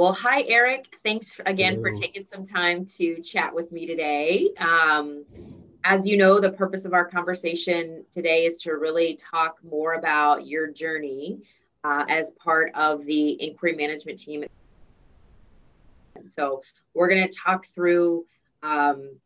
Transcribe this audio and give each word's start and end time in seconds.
Well, 0.00 0.14
hi, 0.14 0.44
Eric. 0.48 0.96
Thanks 1.04 1.38
again 1.44 1.74
Hello. 1.74 1.90
for 1.90 1.90
taking 1.90 2.24
some 2.24 2.42
time 2.42 2.86
to 2.96 3.20
chat 3.20 3.54
with 3.54 3.70
me 3.70 3.86
today. 3.86 4.48
Um, 4.58 5.26
as 5.84 6.06
you 6.06 6.16
know, 6.16 6.40
the 6.40 6.52
purpose 6.52 6.86
of 6.86 6.94
our 6.94 7.04
conversation 7.04 8.06
today 8.10 8.46
is 8.46 8.56
to 8.62 8.76
really 8.76 9.16
talk 9.16 9.58
more 9.62 9.96
about 9.96 10.46
your 10.46 10.68
journey 10.68 11.42
uh, 11.84 12.06
as 12.08 12.30
part 12.42 12.72
of 12.74 13.04
the 13.04 13.42
inquiry 13.46 13.76
management 13.76 14.18
team. 14.18 14.46
So, 16.28 16.62
we're 16.94 17.10
going 17.10 17.28
to 17.28 17.38
talk 17.38 17.66
through 17.74 18.24
um, 18.62 19.16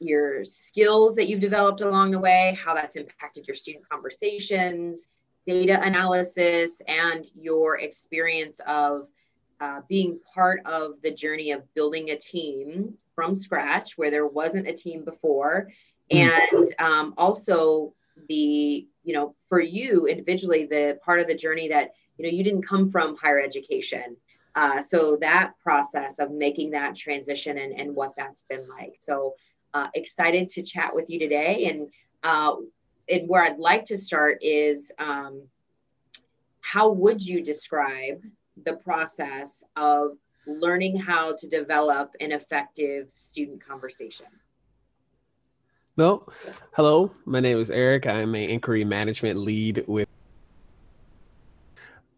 your 0.00 0.44
skills 0.44 1.14
that 1.14 1.28
you've 1.28 1.38
developed 1.38 1.82
along 1.82 2.10
the 2.10 2.18
way, 2.18 2.58
how 2.60 2.74
that's 2.74 2.96
impacted 2.96 3.46
your 3.46 3.54
student 3.54 3.88
conversations, 3.88 5.06
data 5.46 5.80
analysis, 5.80 6.82
and 6.88 7.26
your 7.36 7.78
experience 7.78 8.60
of 8.66 9.06
uh, 9.60 9.82
being 9.88 10.18
part 10.34 10.62
of 10.64 10.94
the 11.02 11.12
journey 11.12 11.52
of 11.52 11.72
building 11.74 12.10
a 12.10 12.16
team 12.18 12.94
from 13.14 13.36
scratch 13.36 13.98
where 13.98 14.10
there 14.10 14.26
wasn't 14.26 14.66
a 14.66 14.72
team 14.72 15.04
before. 15.04 15.68
Hmm. 16.10 16.16
And 16.18 16.74
um, 16.78 17.14
also 17.16 17.92
the, 18.28 18.86
you 19.04 19.14
know, 19.14 19.34
for 19.48 19.60
you 19.60 20.06
individually, 20.06 20.66
the 20.66 20.98
part 21.04 21.20
of 21.20 21.26
the 21.26 21.34
journey 21.34 21.68
that, 21.68 21.94
you 22.16 22.24
know, 22.24 22.30
you 22.30 22.42
didn't 22.42 22.62
come 22.62 22.90
from 22.90 23.16
higher 23.16 23.40
education. 23.40 24.16
Uh, 24.54 24.80
so 24.80 25.16
that 25.20 25.52
process 25.62 26.18
of 26.18 26.30
making 26.30 26.70
that 26.70 26.96
transition 26.96 27.58
and, 27.58 27.78
and 27.78 27.94
what 27.94 28.12
that's 28.16 28.44
been 28.48 28.66
like. 28.68 28.96
So 29.00 29.34
uh, 29.74 29.88
excited 29.94 30.48
to 30.50 30.62
chat 30.62 30.94
with 30.94 31.08
you 31.08 31.18
today. 31.18 31.66
And, 31.70 31.88
uh, 32.22 32.56
and 33.08 33.28
where 33.28 33.44
I'd 33.44 33.58
like 33.58 33.84
to 33.86 33.98
start 33.98 34.38
is 34.42 34.90
um, 34.98 35.42
how 36.60 36.90
would 36.90 37.24
you 37.24 37.42
describe 37.42 38.22
the 38.64 38.74
process 38.74 39.64
of 39.76 40.16
learning 40.46 40.98
how 40.98 41.36
to 41.36 41.48
develop 41.48 42.12
an 42.20 42.32
effective 42.32 43.08
student 43.14 43.64
conversation? 43.64 44.26
No, 45.96 46.26
hello. 46.72 47.12
My 47.26 47.40
name 47.40 47.58
is 47.58 47.70
Eric. 47.70 48.06
I'm 48.06 48.34
an 48.34 48.48
inquiry 48.48 48.84
management 48.84 49.38
lead 49.38 49.84
with. 49.86 50.08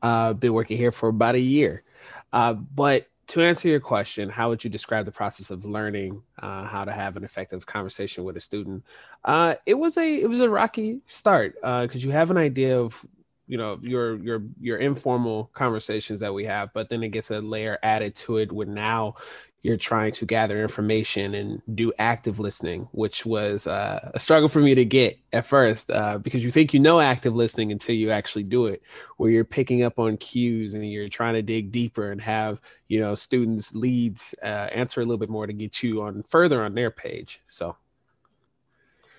I've 0.03 0.30
uh, 0.30 0.33
been 0.34 0.53
working 0.53 0.77
here 0.77 0.92
for 0.92 1.08
about 1.08 1.36
a 1.36 1.41
year. 1.41 1.84
Uh, 2.33 2.55
but 2.55 3.06
to 3.28 3.41
answer 3.41 3.69
your 3.69 3.80
question, 3.80 4.28
how 4.28 4.48
would 4.48 4.62
you 4.62 4.70
describe 4.70 5.05
the 5.05 5.12
process 5.12 5.50
of 5.50 5.64
learning 5.64 6.22
uh, 6.41 6.64
how 6.64 6.84
to 6.84 6.92
have 6.92 7.16
an 7.16 7.25
effective 7.25 7.64
conversation 7.66 8.25
with 8.25 8.36
a 8.36 8.41
student? 8.41 8.84
Uh, 9.25 9.55
it 9.64 9.75
was 9.75 9.97
a 9.97 10.16
it 10.20 10.28
was 10.28 10.41
a 10.41 10.48
rocky 10.48 11.00
start 11.06 11.55
because 11.55 12.05
uh, 12.05 12.06
you 12.06 12.10
have 12.10 12.30
an 12.30 12.36
idea 12.36 12.78
of 12.78 13.05
you 13.53 13.58
know 13.58 13.78
your 13.83 14.17
your 14.17 14.42
your 14.62 14.78
informal 14.78 15.50
conversations 15.53 16.19
that 16.20 16.33
we 16.33 16.42
have 16.42 16.72
but 16.72 16.89
then 16.89 17.03
it 17.03 17.11
gets 17.11 17.31
a 17.31 17.39
layer 17.39 17.78
added 17.83 18.14
to 18.14 18.39
it 18.39 18.50
where 18.50 18.67
now 18.67 19.14
you're 19.62 19.77
trying 19.77 20.11
to 20.11 20.25
gather 20.27 20.61
information 20.61 21.34
and 21.34 21.62
do 21.77 21.92
active 22.00 22.41
listening, 22.41 22.89
which 22.91 23.25
was 23.25 23.69
uh, 23.69 24.11
a 24.12 24.19
struggle 24.19 24.48
for 24.48 24.59
me 24.59 24.75
to 24.75 24.84
get 24.84 25.17
at 25.33 25.44
first 25.47 25.89
uh, 25.89 26.19
because 26.19 26.42
you 26.42 26.50
think 26.50 26.75
you 26.75 26.81
know 26.81 26.98
active 26.98 27.36
listening 27.36 27.70
until 27.70 27.94
you 27.94 28.11
actually 28.11 28.42
do 28.42 28.67
it, 28.67 28.83
where 29.19 29.31
you're 29.31 29.44
picking 29.44 29.84
up 29.84 30.00
on 30.00 30.16
cues 30.16 30.75
and 30.75 30.91
you're 30.91 31.09
trying 31.09 31.34
to 31.34 31.42
dig 31.42 31.70
deeper 31.70 32.11
and 32.11 32.20
have 32.20 32.61
you 32.89 32.98
know 32.98 33.14
students 33.14 33.72
leads 33.72 34.34
uh, 34.42 34.69
answer 34.72 35.00
a 35.00 35.05
little 35.05 35.16
bit 35.16 35.31
more 35.31 35.47
to 35.47 35.53
get 35.53 35.81
you 35.81 36.03
on 36.03 36.25
further 36.25 36.64
on 36.64 36.75
their 36.75 36.91
page. 36.91 37.41
So, 37.47 37.77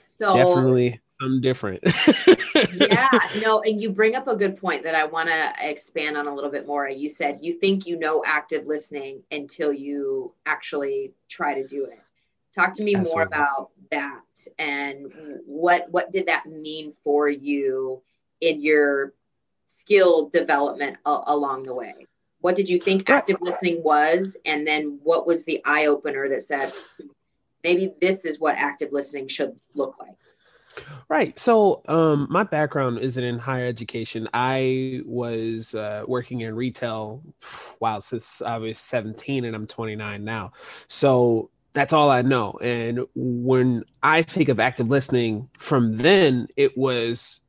so 0.08 0.36
definitely 0.36 1.00
something 1.22 1.42
different. 1.42 1.84
yeah, 2.72 3.19
no, 3.42 3.61
and 3.61 3.80
you 3.80 3.89
bring 3.89 4.16
up 4.16 4.28
a 4.28 4.36
good 4.36 4.58
point 4.58 4.83
that 4.83 4.95
I 4.95 5.06
want 5.06 5.29
to 5.29 5.53
expand 5.59 6.18
on 6.18 6.28
a 6.28 6.34
little 6.34 6.51
bit 6.51 6.68
more. 6.68 6.90
You 6.90 7.09
said 7.09 7.40
you 7.41 7.53
think 7.53 7.85
you 7.85 7.97
know 7.97 8.24
active 8.25 8.66
listening 8.66 9.24
until 9.31 9.74
you 9.74 10.34
actually 10.46 11.13
try 11.29 11.53
to 11.56 11.68
do 11.68 11.85
it. 11.85 12.00
Talk 12.53 12.74
to 12.75 12.84
me 12.84 12.96
Absolutely. 12.96 13.16
more 13.16 13.24
about 13.24 13.69
that 13.91 14.22
and 14.57 15.12
what 15.46 15.88
what 15.91 16.12
did 16.12 16.28
that 16.28 16.46
mean 16.46 16.94
for 17.03 17.29
you 17.29 18.01
in 18.41 18.62
your 18.62 19.13
skill 19.68 20.30
development 20.30 20.97
a- 21.06 21.24
along 21.28 21.63
the 21.63 21.74
way? 21.74 22.07
What 22.41 22.56
did 22.56 22.69
you 22.69 22.80
think 22.80 23.09
active 23.09 23.38
listening 23.41 23.84
was 23.84 24.38
and 24.45 24.68
then 24.68 25.00
what 25.03 25.25
was 25.25 25.45
the 25.45 25.62
eye 25.66 25.85
opener 25.85 26.28
that 26.30 26.44
said 26.44 26.72
maybe 27.63 27.94
this 28.01 28.25
is 28.25 28.40
what 28.40 28.56
active 28.56 28.91
listening 28.91 29.28
should 29.28 29.57
look 29.74 29.95
like? 30.00 30.18
Right. 31.09 31.38
So, 31.38 31.81
um, 31.88 32.28
my 32.29 32.44
background 32.44 33.00
isn't 33.00 33.23
in 33.23 33.38
higher 33.38 33.66
education. 33.66 34.28
I 34.34 35.01
was 35.06 35.75
uh, 35.75 36.03
working 36.07 36.41
in 36.41 36.56
retail, 36.56 37.23
wow, 37.79 38.00
since 38.00 38.41
I 38.41 38.57
was 38.57 38.79
17 38.79 39.45
and 39.45 39.56
I'm 39.56 39.67
29 39.67 40.23
now. 40.23 40.53
So, 40.88 41.50
that's 41.73 41.94
all 41.94 42.09
I 42.12 42.22
know. 42.22 42.51
And 42.62 43.06
when 43.16 43.83
I 44.03 44.22
think 44.22 44.50
of 44.50 44.59
active 44.59 44.89
listening 44.89 45.50
from 45.57 45.97
then, 45.97 46.47
it 46.56 46.78
was 46.78 47.39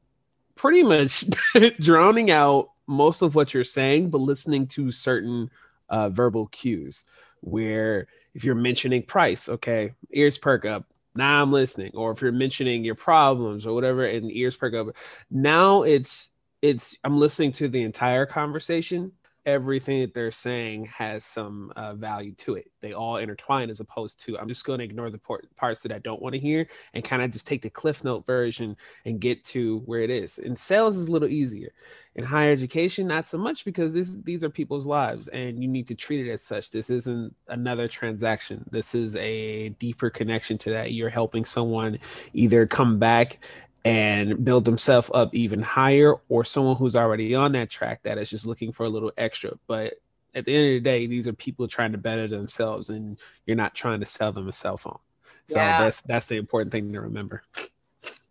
pretty 0.54 0.82
much 0.82 1.24
drowning 1.80 2.30
out 2.30 2.70
most 2.86 3.22
of 3.22 3.34
what 3.34 3.52
you're 3.52 3.64
saying, 3.64 4.10
but 4.10 4.18
listening 4.18 4.66
to 4.68 4.90
certain 4.90 5.50
uh, 5.88 6.08
verbal 6.08 6.46
cues 6.48 7.04
where 7.40 8.08
if 8.34 8.44
you're 8.44 8.54
mentioning 8.54 9.02
price, 9.02 9.48
okay, 9.48 9.92
ears 10.10 10.38
perk 10.38 10.64
up, 10.64 10.86
now 11.16 11.42
I'm 11.42 11.52
listening. 11.52 11.92
Or 11.94 12.10
if 12.10 12.22
you're 12.22 12.32
mentioning 12.32 12.84
your 12.84 12.94
problems 12.94 13.66
or 13.66 13.74
whatever, 13.74 14.04
and 14.04 14.30
ears 14.32 14.56
perk 14.56 14.74
up. 14.74 14.88
Now 15.30 15.82
it's 15.82 16.30
it's 16.62 16.96
I'm 17.04 17.18
listening 17.18 17.52
to 17.52 17.68
the 17.68 17.82
entire 17.82 18.26
conversation 18.26 19.12
everything 19.46 20.00
that 20.00 20.14
they're 20.14 20.30
saying 20.30 20.86
has 20.86 21.24
some 21.24 21.72
uh, 21.76 21.94
value 21.94 22.34
to 22.34 22.54
it. 22.54 22.70
They 22.80 22.92
all 22.92 23.16
intertwine 23.18 23.70
as 23.70 23.80
opposed 23.80 24.20
to 24.24 24.38
I'm 24.38 24.48
just 24.48 24.64
going 24.64 24.78
to 24.78 24.84
ignore 24.84 25.10
the 25.10 25.20
parts 25.56 25.80
that 25.82 25.92
I 25.92 25.98
don't 25.98 26.22
want 26.22 26.34
to 26.34 26.40
hear 26.40 26.66
and 26.94 27.04
kind 27.04 27.22
of 27.22 27.30
just 27.30 27.46
take 27.46 27.62
the 27.62 27.70
cliff 27.70 28.04
note 28.04 28.26
version 28.26 28.76
and 29.04 29.20
get 29.20 29.44
to 29.44 29.78
where 29.86 30.00
it 30.00 30.10
is. 30.10 30.38
In 30.38 30.56
sales 30.56 30.96
is 30.96 31.08
a 31.08 31.10
little 31.10 31.28
easier. 31.28 31.72
In 32.16 32.22
higher 32.22 32.52
education, 32.52 33.08
not 33.08 33.26
so 33.26 33.36
much 33.36 33.64
because 33.64 33.92
this, 33.92 34.16
these 34.22 34.44
are 34.44 34.50
people's 34.50 34.86
lives 34.86 35.26
and 35.28 35.60
you 35.60 35.66
need 35.66 35.88
to 35.88 35.96
treat 35.96 36.24
it 36.26 36.30
as 36.30 36.42
such. 36.42 36.70
This 36.70 36.88
isn't 36.88 37.34
another 37.48 37.88
transaction. 37.88 38.64
This 38.70 38.94
is 38.94 39.16
a 39.16 39.70
deeper 39.70 40.10
connection 40.10 40.56
to 40.58 40.70
that. 40.70 40.92
You're 40.92 41.10
helping 41.10 41.44
someone 41.44 41.98
either 42.32 42.66
come 42.66 42.98
back 43.00 43.40
and 43.84 44.44
build 44.44 44.64
themselves 44.64 45.10
up 45.12 45.34
even 45.34 45.60
higher 45.60 46.14
or 46.28 46.44
someone 46.44 46.76
who's 46.76 46.96
already 46.96 47.34
on 47.34 47.52
that 47.52 47.68
track 47.68 48.02
that 48.02 48.16
is 48.16 48.30
just 48.30 48.46
looking 48.46 48.72
for 48.72 48.84
a 48.84 48.88
little 48.88 49.12
extra. 49.16 49.52
But 49.66 49.94
at 50.34 50.46
the 50.46 50.54
end 50.56 50.66
of 50.66 50.72
the 50.72 50.80
day 50.80 51.06
these 51.06 51.28
are 51.28 51.32
people 51.32 51.68
trying 51.68 51.92
to 51.92 51.98
better 51.98 52.26
themselves 52.26 52.88
and 52.88 53.18
you're 53.46 53.56
not 53.56 53.74
trying 53.74 54.00
to 54.00 54.06
sell 54.06 54.32
them 54.32 54.48
a 54.48 54.52
cell 54.52 54.76
phone. 54.76 54.98
So 55.46 55.58
yeah. 55.58 55.82
that's 55.82 56.00
that's 56.02 56.26
the 56.26 56.36
important 56.36 56.72
thing 56.72 56.92
to 56.92 57.00
remember. 57.02 57.42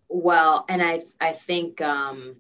Well 0.09 0.65
and 0.69 0.81
i 0.81 1.01
i 1.19 1.33
think 1.33 1.81
um 1.81 2.35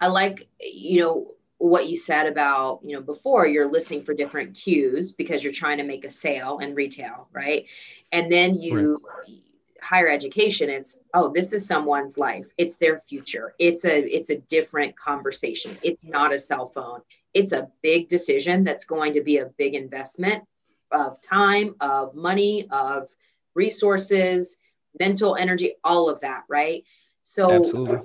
i 0.00 0.06
like 0.08 0.46
you 0.60 1.00
know 1.00 1.34
what 1.56 1.88
you 1.88 1.96
said 1.96 2.26
about 2.26 2.80
you 2.84 2.94
know 2.94 3.00
before 3.00 3.46
you're 3.46 3.70
listening 3.70 4.02
for 4.02 4.12
different 4.12 4.54
cues 4.54 5.12
because 5.12 5.42
you're 5.42 5.52
trying 5.52 5.78
to 5.78 5.84
make 5.84 6.04
a 6.04 6.10
sale 6.10 6.58
in 6.58 6.74
retail 6.74 7.28
right? 7.32 7.66
And 8.12 8.32
then 8.32 8.54
you 8.54 9.00
right 9.26 9.42
higher 9.88 10.08
education 10.08 10.68
it's 10.68 10.98
oh 11.14 11.32
this 11.34 11.54
is 11.54 11.66
someone's 11.66 12.18
life. 12.18 12.44
It's 12.58 12.76
their 12.76 12.98
future. 12.98 13.54
It's 13.58 13.86
a 13.86 14.04
it's 14.14 14.28
a 14.28 14.36
different 14.36 14.94
conversation. 14.98 15.70
It's 15.82 16.04
not 16.04 16.34
a 16.34 16.38
cell 16.38 16.68
phone. 16.68 17.00
It's 17.32 17.52
a 17.52 17.70
big 17.82 18.08
decision 18.08 18.64
that's 18.64 18.84
going 18.84 19.14
to 19.14 19.22
be 19.22 19.38
a 19.38 19.46
big 19.56 19.74
investment 19.74 20.44
of 20.90 21.20
time 21.22 21.74
of 21.80 22.14
money 22.14 22.68
of 22.70 23.08
resources 23.54 24.58
mental 25.00 25.36
energy 25.36 25.76
all 25.82 26.10
of 26.10 26.20
that 26.20 26.44
right? 26.48 26.84
So 27.22 27.50
Absolutely. 27.50 28.00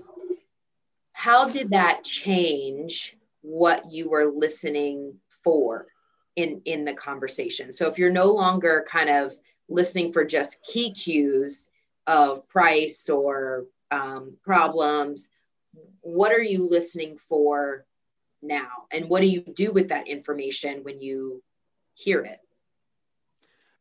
how 1.11 1.49
did 1.49 1.71
that 1.71 2.05
change 2.05 3.17
what 3.41 3.91
you 3.91 4.09
were 4.09 4.31
listening 4.31 5.15
for 5.43 5.87
in 6.37 6.61
in 6.63 6.85
the 6.85 6.93
conversation? 6.93 7.73
So 7.73 7.87
if 7.87 7.97
you're 7.97 8.09
no 8.23 8.31
longer 8.31 8.85
kind 8.87 9.09
of 9.09 9.35
listening 9.67 10.13
for 10.13 10.23
just 10.23 10.63
key 10.63 10.93
cues 10.93 11.69
of 12.07 12.47
price 12.47 13.09
or 13.09 13.65
um, 13.91 14.37
problems. 14.43 15.29
What 16.01 16.31
are 16.31 16.41
you 16.41 16.67
listening 16.67 17.17
for 17.17 17.85
now? 18.41 18.69
And 18.91 19.09
what 19.09 19.21
do 19.21 19.27
you 19.27 19.41
do 19.41 19.71
with 19.71 19.89
that 19.89 20.07
information 20.07 20.83
when 20.83 20.99
you 20.99 21.41
hear 21.93 22.21
it? 22.21 22.39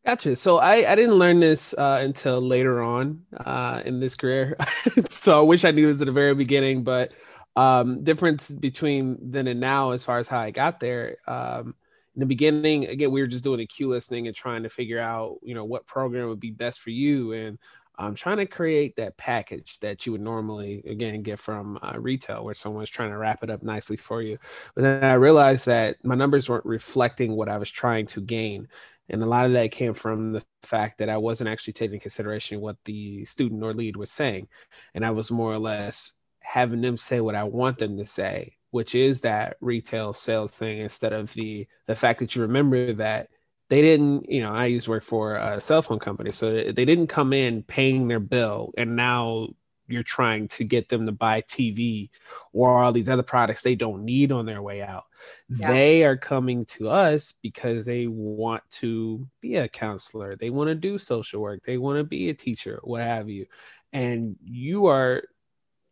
Gotcha. 0.04 0.34
So 0.34 0.58
I, 0.58 0.90
I 0.90 0.96
didn't 0.96 1.14
learn 1.14 1.38
this 1.38 1.74
uh, 1.74 2.00
until 2.02 2.40
later 2.40 2.82
on 2.82 3.24
uh, 3.36 3.82
in 3.84 4.00
this 4.00 4.16
career. 4.16 4.56
so 5.10 5.38
I 5.38 5.42
wish 5.42 5.64
I 5.64 5.70
knew 5.70 5.92
this 5.92 6.00
at 6.00 6.06
the 6.06 6.12
very 6.12 6.34
beginning, 6.34 6.82
but 6.82 7.12
um, 7.54 8.02
difference 8.02 8.48
between 8.48 9.18
then 9.30 9.46
and 9.46 9.60
now 9.60 9.90
as 9.90 10.04
far 10.04 10.18
as 10.18 10.26
how 10.26 10.40
I 10.40 10.50
got 10.50 10.80
there. 10.80 11.18
Um, 11.28 11.76
in 12.16 12.20
the 12.20 12.26
beginning, 12.26 12.86
again, 12.86 13.12
we 13.12 13.20
were 13.20 13.28
just 13.28 13.44
doing 13.44 13.60
a 13.60 13.66
cue 13.66 13.88
listening 13.88 14.26
and 14.26 14.36
trying 14.36 14.64
to 14.64 14.68
figure 14.68 14.98
out, 14.98 15.38
you 15.42 15.54
know, 15.54 15.64
what 15.64 15.86
program 15.86 16.28
would 16.28 16.40
be 16.40 16.50
best 16.50 16.80
for 16.80 16.90
you. 16.90 17.32
And 17.32 17.58
I'm 18.02 18.14
trying 18.14 18.38
to 18.38 18.46
create 18.46 18.96
that 18.96 19.16
package 19.16 19.78
that 19.80 20.04
you 20.04 20.12
would 20.12 20.20
normally, 20.20 20.82
again, 20.86 21.22
get 21.22 21.38
from 21.38 21.78
uh, 21.82 21.98
retail 21.98 22.44
where 22.44 22.54
someone's 22.54 22.90
trying 22.90 23.10
to 23.10 23.18
wrap 23.18 23.42
it 23.42 23.50
up 23.50 23.62
nicely 23.62 23.96
for 23.96 24.22
you. 24.22 24.38
But 24.74 24.82
then 24.82 25.04
I 25.04 25.14
realized 25.14 25.66
that 25.66 26.04
my 26.04 26.14
numbers 26.14 26.48
weren't 26.48 26.66
reflecting 26.66 27.32
what 27.32 27.48
I 27.48 27.58
was 27.58 27.70
trying 27.70 28.06
to 28.06 28.20
gain. 28.20 28.68
And 29.08 29.22
a 29.22 29.26
lot 29.26 29.46
of 29.46 29.52
that 29.52 29.70
came 29.70 29.94
from 29.94 30.32
the 30.32 30.42
fact 30.62 30.98
that 30.98 31.08
I 31.08 31.16
wasn't 31.16 31.50
actually 31.50 31.74
taking 31.74 32.00
consideration 32.00 32.60
what 32.60 32.76
the 32.84 33.24
student 33.24 33.62
or 33.62 33.74
lead 33.74 33.96
was 33.96 34.10
saying. 34.10 34.48
And 34.94 35.04
I 35.04 35.10
was 35.10 35.30
more 35.30 35.52
or 35.52 35.58
less 35.58 36.12
having 36.40 36.80
them 36.80 36.96
say 36.96 37.20
what 37.20 37.34
I 37.34 37.44
want 37.44 37.78
them 37.78 37.96
to 37.98 38.06
say, 38.06 38.56
which 38.70 38.94
is 38.94 39.20
that 39.20 39.56
retail 39.60 40.12
sales 40.12 40.52
thing 40.52 40.80
instead 40.80 41.12
of 41.12 41.32
the 41.34 41.66
the 41.86 41.94
fact 41.94 42.18
that 42.20 42.34
you 42.34 42.42
remember 42.42 42.92
that 42.94 43.28
they 43.68 43.80
didn't, 43.80 44.30
you 44.30 44.42
know, 44.42 44.52
I 44.52 44.66
used 44.66 44.84
to 44.84 44.90
work 44.90 45.04
for 45.04 45.36
a 45.36 45.60
cell 45.60 45.82
phone 45.82 45.98
company. 45.98 46.32
So 46.32 46.52
they 46.52 46.84
didn't 46.84 47.06
come 47.06 47.32
in 47.32 47.62
paying 47.62 48.08
their 48.08 48.20
bill 48.20 48.72
and 48.76 48.96
now 48.96 49.48
you're 49.88 50.02
trying 50.02 50.48
to 50.48 50.64
get 50.64 50.88
them 50.88 51.06
to 51.06 51.12
buy 51.12 51.42
TV 51.42 52.10
or 52.52 52.82
all 52.82 52.92
these 52.92 53.08
other 53.08 53.22
products 53.22 53.62
they 53.62 53.74
don't 53.74 54.04
need 54.04 54.32
on 54.32 54.46
their 54.46 54.62
way 54.62 54.82
out. 54.82 55.04
Yeah. 55.48 55.72
They 55.72 56.04
are 56.04 56.16
coming 56.16 56.64
to 56.66 56.88
us 56.88 57.34
because 57.42 57.84
they 57.84 58.06
want 58.06 58.62
to 58.70 59.28
be 59.40 59.56
a 59.56 59.68
counselor, 59.68 60.36
they 60.36 60.50
want 60.50 60.68
to 60.68 60.74
do 60.74 60.98
social 60.98 61.40
work, 61.40 61.62
they 61.64 61.78
want 61.78 61.98
to 61.98 62.04
be 62.04 62.30
a 62.30 62.34
teacher, 62.34 62.80
what 62.82 63.02
have 63.02 63.28
you. 63.28 63.46
And 63.92 64.36
you 64.42 64.86
are 64.86 65.22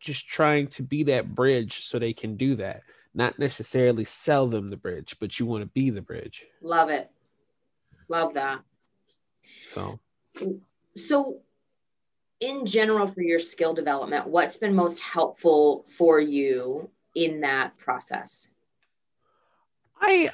just 0.00 0.26
trying 0.26 0.68
to 0.68 0.82
be 0.82 1.04
that 1.04 1.34
bridge 1.34 1.84
so 1.84 1.98
they 1.98 2.14
can 2.14 2.36
do 2.36 2.56
that, 2.56 2.82
not 3.14 3.38
necessarily 3.38 4.04
sell 4.04 4.46
them 4.48 4.68
the 4.68 4.76
bridge, 4.76 5.16
but 5.20 5.38
you 5.38 5.46
want 5.46 5.62
to 5.62 5.66
be 5.68 5.90
the 5.90 6.02
bridge. 6.02 6.46
Love 6.62 6.88
it. 6.90 7.10
Love 8.10 8.34
that. 8.34 8.60
So, 9.68 10.00
so 10.96 11.38
in 12.40 12.66
general, 12.66 13.06
for 13.06 13.22
your 13.22 13.38
skill 13.38 13.72
development, 13.72 14.26
what's 14.26 14.56
been 14.56 14.74
most 14.74 15.00
helpful 15.00 15.86
for 15.96 16.18
you 16.18 16.90
in 17.14 17.40
that 17.42 17.78
process? 17.78 18.50
I 20.00 20.30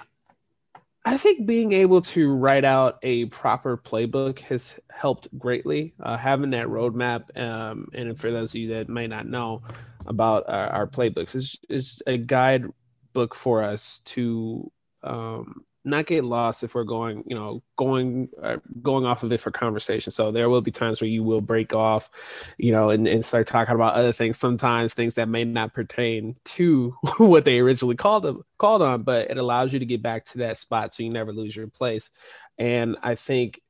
I 1.05 1.19
think 1.19 1.46
being 1.46 1.73
able 1.73 2.00
to 2.02 2.32
write 2.32 2.64
out 2.64 2.99
a 3.02 3.26
proper 3.26 3.76
playbook 3.76 4.38
has 4.40 4.81
helped 4.90 5.29
greatly. 5.38 5.94
Uh, 6.02 6.17
having 6.17 6.50
that 6.50 6.69
roadmap, 6.69 7.37
um, 7.38 7.88
and 7.93 8.19
for 8.19 8.32
those 8.32 8.52
of 8.52 8.56
you 8.56 8.75
that 8.75 8.88
may 8.88 9.06
not 9.06 9.29
know 9.29 9.62
about 10.06 10.49
our, 10.49 10.69
our 10.69 10.87
playbooks, 10.87 11.34
is 11.34 11.58
is 11.69 12.02
a 12.06 12.17
guide 12.17 12.64
book 13.12 13.34
for 13.34 13.62
us 13.62 14.00
to 14.06 14.72
um, 15.02 15.64
not 15.86 16.06
get 16.06 16.24
lost 16.24 16.64
if 16.64 16.74
we're 16.74 16.84
going, 16.84 17.22
you 17.26 17.36
know, 17.36 17.62
going 17.76 18.28
uh, 18.42 18.56
going 18.82 19.06
off 19.06 19.22
of 19.22 19.32
it 19.32 19.40
for 19.40 19.50
conversation. 19.50 20.10
So 20.10 20.32
there 20.32 20.50
will 20.50 20.60
be 20.60 20.70
times 20.70 21.00
where 21.00 21.08
you 21.08 21.22
will 21.22 21.40
break 21.40 21.72
off, 21.72 22.10
you 22.58 22.72
know, 22.72 22.90
and, 22.90 23.06
and 23.06 23.24
start 23.24 23.46
talking 23.46 23.74
about 23.74 23.94
other 23.94 24.12
things. 24.12 24.38
Sometimes 24.38 24.94
things 24.94 25.14
that 25.14 25.28
may 25.28 25.44
not 25.44 25.72
pertain 25.72 26.36
to 26.44 26.96
what 27.18 27.44
they 27.44 27.60
originally 27.60 27.96
called 27.96 28.24
them 28.24 28.42
called 28.58 28.82
on, 28.82 29.02
but 29.04 29.30
it 29.30 29.38
allows 29.38 29.72
you 29.72 29.78
to 29.78 29.86
get 29.86 30.02
back 30.02 30.24
to 30.26 30.38
that 30.38 30.58
spot 30.58 30.92
so 30.92 31.02
you 31.02 31.10
never 31.10 31.32
lose 31.32 31.54
your 31.54 31.68
place. 31.68 32.10
And 32.58 32.96
I 33.02 33.14
think 33.14 33.60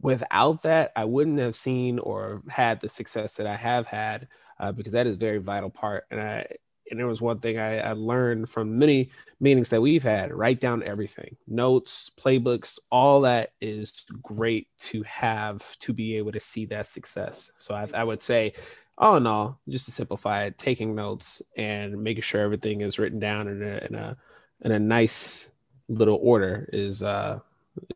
without 0.00 0.62
that, 0.62 0.92
I 0.96 1.04
wouldn't 1.04 1.38
have 1.38 1.56
seen 1.56 1.98
or 1.98 2.42
had 2.48 2.80
the 2.80 2.88
success 2.88 3.34
that 3.34 3.46
I 3.46 3.56
have 3.56 3.86
had 3.86 4.28
uh, 4.58 4.72
because 4.72 4.92
that 4.92 5.06
is 5.06 5.16
very 5.16 5.38
vital 5.38 5.70
part. 5.70 6.04
And 6.10 6.20
I 6.20 6.46
and 6.90 6.98
there 6.98 7.06
was 7.06 7.20
one 7.20 7.38
thing 7.38 7.58
I, 7.58 7.78
I, 7.78 7.92
learned 7.92 8.48
from 8.48 8.78
many 8.78 9.10
meetings 9.40 9.70
that 9.70 9.80
we've 9.80 10.02
had 10.02 10.32
write 10.32 10.60
down 10.60 10.82
everything 10.82 11.36
notes 11.46 12.10
playbooks 12.18 12.78
all 12.90 13.22
that 13.22 13.52
is 13.60 14.04
great 14.22 14.68
to 14.78 15.02
have 15.02 15.78
to 15.78 15.92
be 15.92 16.16
able 16.16 16.32
to 16.32 16.40
see 16.40 16.66
that 16.66 16.86
success. 16.86 17.50
So 17.58 17.74
i, 17.74 17.86
I 17.94 18.04
would 18.04 18.22
say 18.22 18.54
all 18.98 19.16
in 19.16 19.26
all 19.26 19.60
just 19.68 19.84
to 19.86 19.90
simplify 19.90 20.44
it 20.44 20.58
taking 20.58 20.94
notes 20.94 21.42
and 21.56 22.02
making 22.02 22.22
sure 22.22 22.40
everything 22.40 22.80
is 22.80 22.98
written 22.98 23.18
down 23.18 23.48
in 23.48 23.62
a 23.62 23.86
in 23.86 23.94
a, 23.94 24.16
in 24.62 24.72
a 24.72 24.78
nice 24.78 25.50
little 25.88 26.18
order 26.22 26.68
is 26.72 27.02
uh 27.02 27.38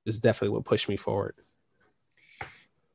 is 0.05 0.21
definitely 0.21 0.55
what 0.55 0.65
pushed 0.65 0.89
me 0.89 0.97
forward. 0.97 1.35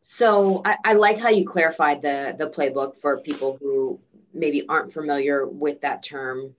So 0.02 0.62
I, 0.64 0.78
I 0.86 0.94
like 0.94 1.18
how 1.18 1.30
you 1.30 1.46
clarified 1.46 2.02
the 2.02 2.36
the 2.38 2.50
playbook 2.50 2.96
for 2.98 3.18
people 3.18 3.58
who 3.60 4.00
maybe 4.36 4.68
aren't 4.68 4.94
familiar 4.94 5.48
with 5.48 5.82
that 5.82 6.04
term, 6.04 6.54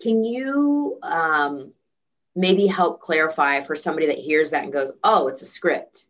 can 0.00 0.22
you 0.22 0.98
um, 1.02 1.72
maybe 2.36 2.66
help 2.66 3.00
clarify 3.00 3.62
for 3.62 3.74
somebody 3.74 4.06
that 4.06 4.18
hears 4.18 4.50
that 4.50 4.62
and 4.64 4.72
goes, 4.72 4.92
"Oh, 5.02 5.28
it's 5.28 5.42
a 5.42 5.46
script"? 5.46 6.04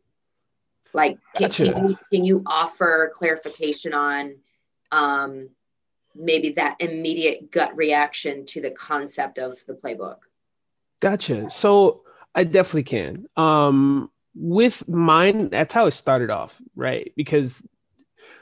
Like, 0.92 1.18
can, 1.34 1.48
gotcha. 1.48 1.72
can, 1.72 1.88
you, 1.88 1.98
can 2.12 2.24
you 2.24 2.42
offer 2.46 3.12
clarification 3.14 3.94
on 3.94 4.36
um, 4.90 5.50
maybe 6.14 6.52
that 6.52 6.76
immediate 6.80 7.50
gut 7.50 7.76
reaction 7.76 8.46
to 8.46 8.60
the 8.60 8.70
concept 8.70 9.38
of 9.38 9.58
the 9.66 9.74
playbook? 9.74 10.18
Gotcha. 11.00 11.50
So 11.50 12.02
I 12.34 12.44
definitely 12.44 12.84
can. 12.84 13.26
Um, 13.36 14.10
with 14.34 14.88
mine, 14.88 15.50
that's 15.50 15.74
how 15.74 15.86
it 15.86 15.92
started 15.92 16.30
off, 16.30 16.60
right? 16.74 17.12
Because 17.16 17.62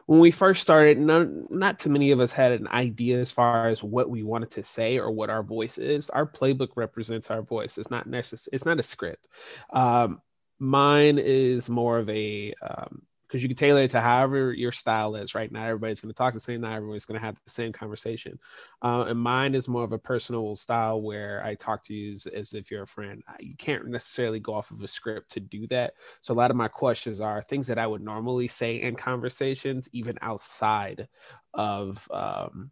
when 0.07 0.21
we 0.21 0.31
first 0.31 0.63
started, 0.63 0.99
not 0.99 1.79
too 1.79 1.91
many 1.91 2.13
of 2.13 2.21
us 2.21 2.33
had 2.33 2.53
an 2.53 2.69
idea 2.69 3.21
as 3.21 3.33
far 3.33 3.69
as 3.69 3.83
what 3.83 4.09
we 4.09 4.23
wanted 4.23 4.51
to 4.53 4.63
say 4.63 4.99
or 4.99 5.11
what 5.11 5.31
our 5.31 5.43
voice 5.43 5.79
is. 5.79 6.11
Our 6.11 6.27
playbook 6.27 6.71
represents 6.77 7.31
our 7.31 7.43
voice. 7.43 7.77
It's 7.77 7.91
not 7.91 8.07
necessary. 8.07 8.51
It's 8.55 8.65
not 8.65 8.79
a 8.79 8.85
script. 8.85 9.29
Um, 9.73 10.21
mine 10.59 11.19
is 11.19 11.69
more 11.69 11.99
of 11.99 12.09
a 12.09 12.55
um, 12.63 13.03
because 13.27 13.43
you 13.43 13.49
can 13.49 13.57
tailor 13.57 13.83
it 13.83 13.91
to 13.91 14.01
however 14.01 14.53
your 14.53 14.73
style 14.73 15.17
is 15.17 15.35
right? 15.35 15.51
Now 15.51 15.65
everybody's 15.65 16.01
going 16.01 16.13
to 16.13 16.17
talk 16.17 16.35
the 16.35 16.41
same 16.41 16.61
not 16.61 16.75
everybody's 16.75 17.05
going 17.05 17.21
to 17.21 17.27
have 17.27 17.37
the 17.45 17.51
same 17.51 17.73
conversation. 17.73 18.39
Uh, 18.83 19.05
and 19.09 19.19
mine 19.19 19.55
is 19.55 19.69
more 19.69 19.85
of 19.85 19.93
a 19.93 19.99
personal 19.99 20.55
style 20.57 21.01
where 21.01 21.43
i 21.45 21.55
talk 21.55 21.83
to 21.85 21.95
you 21.95 22.15
as, 22.15 22.27
as, 22.27 22.53
if 22.53 22.71
you're 22.71 22.83
a 22.83 22.87
friend. 22.87 23.23
You 23.41 23.57
can't 23.57 23.87
necessarily 23.89 24.41
go 24.41 24.55
off 24.55 24.71
of 24.71 24.83
a 24.83 24.89
script 24.89 25.31
to 25.33 25.41
do 25.41 25.67
that. 25.69 25.95
So 26.23 26.35
a 26.35 26.37
lot 26.37 26.51
of 26.51 26.57
my 26.57 26.69
questions 26.69 27.21
are 27.21 27.43
things 27.43 27.67
that 27.67 27.79
i 27.79 27.87
would 27.87 28.03
normally 28.03 28.49
say 28.49 28.81
in 28.81 28.97
conversations 28.97 29.89
even 29.93 30.19
outside 30.23 31.09
of 31.55 32.07
um, 32.13 32.71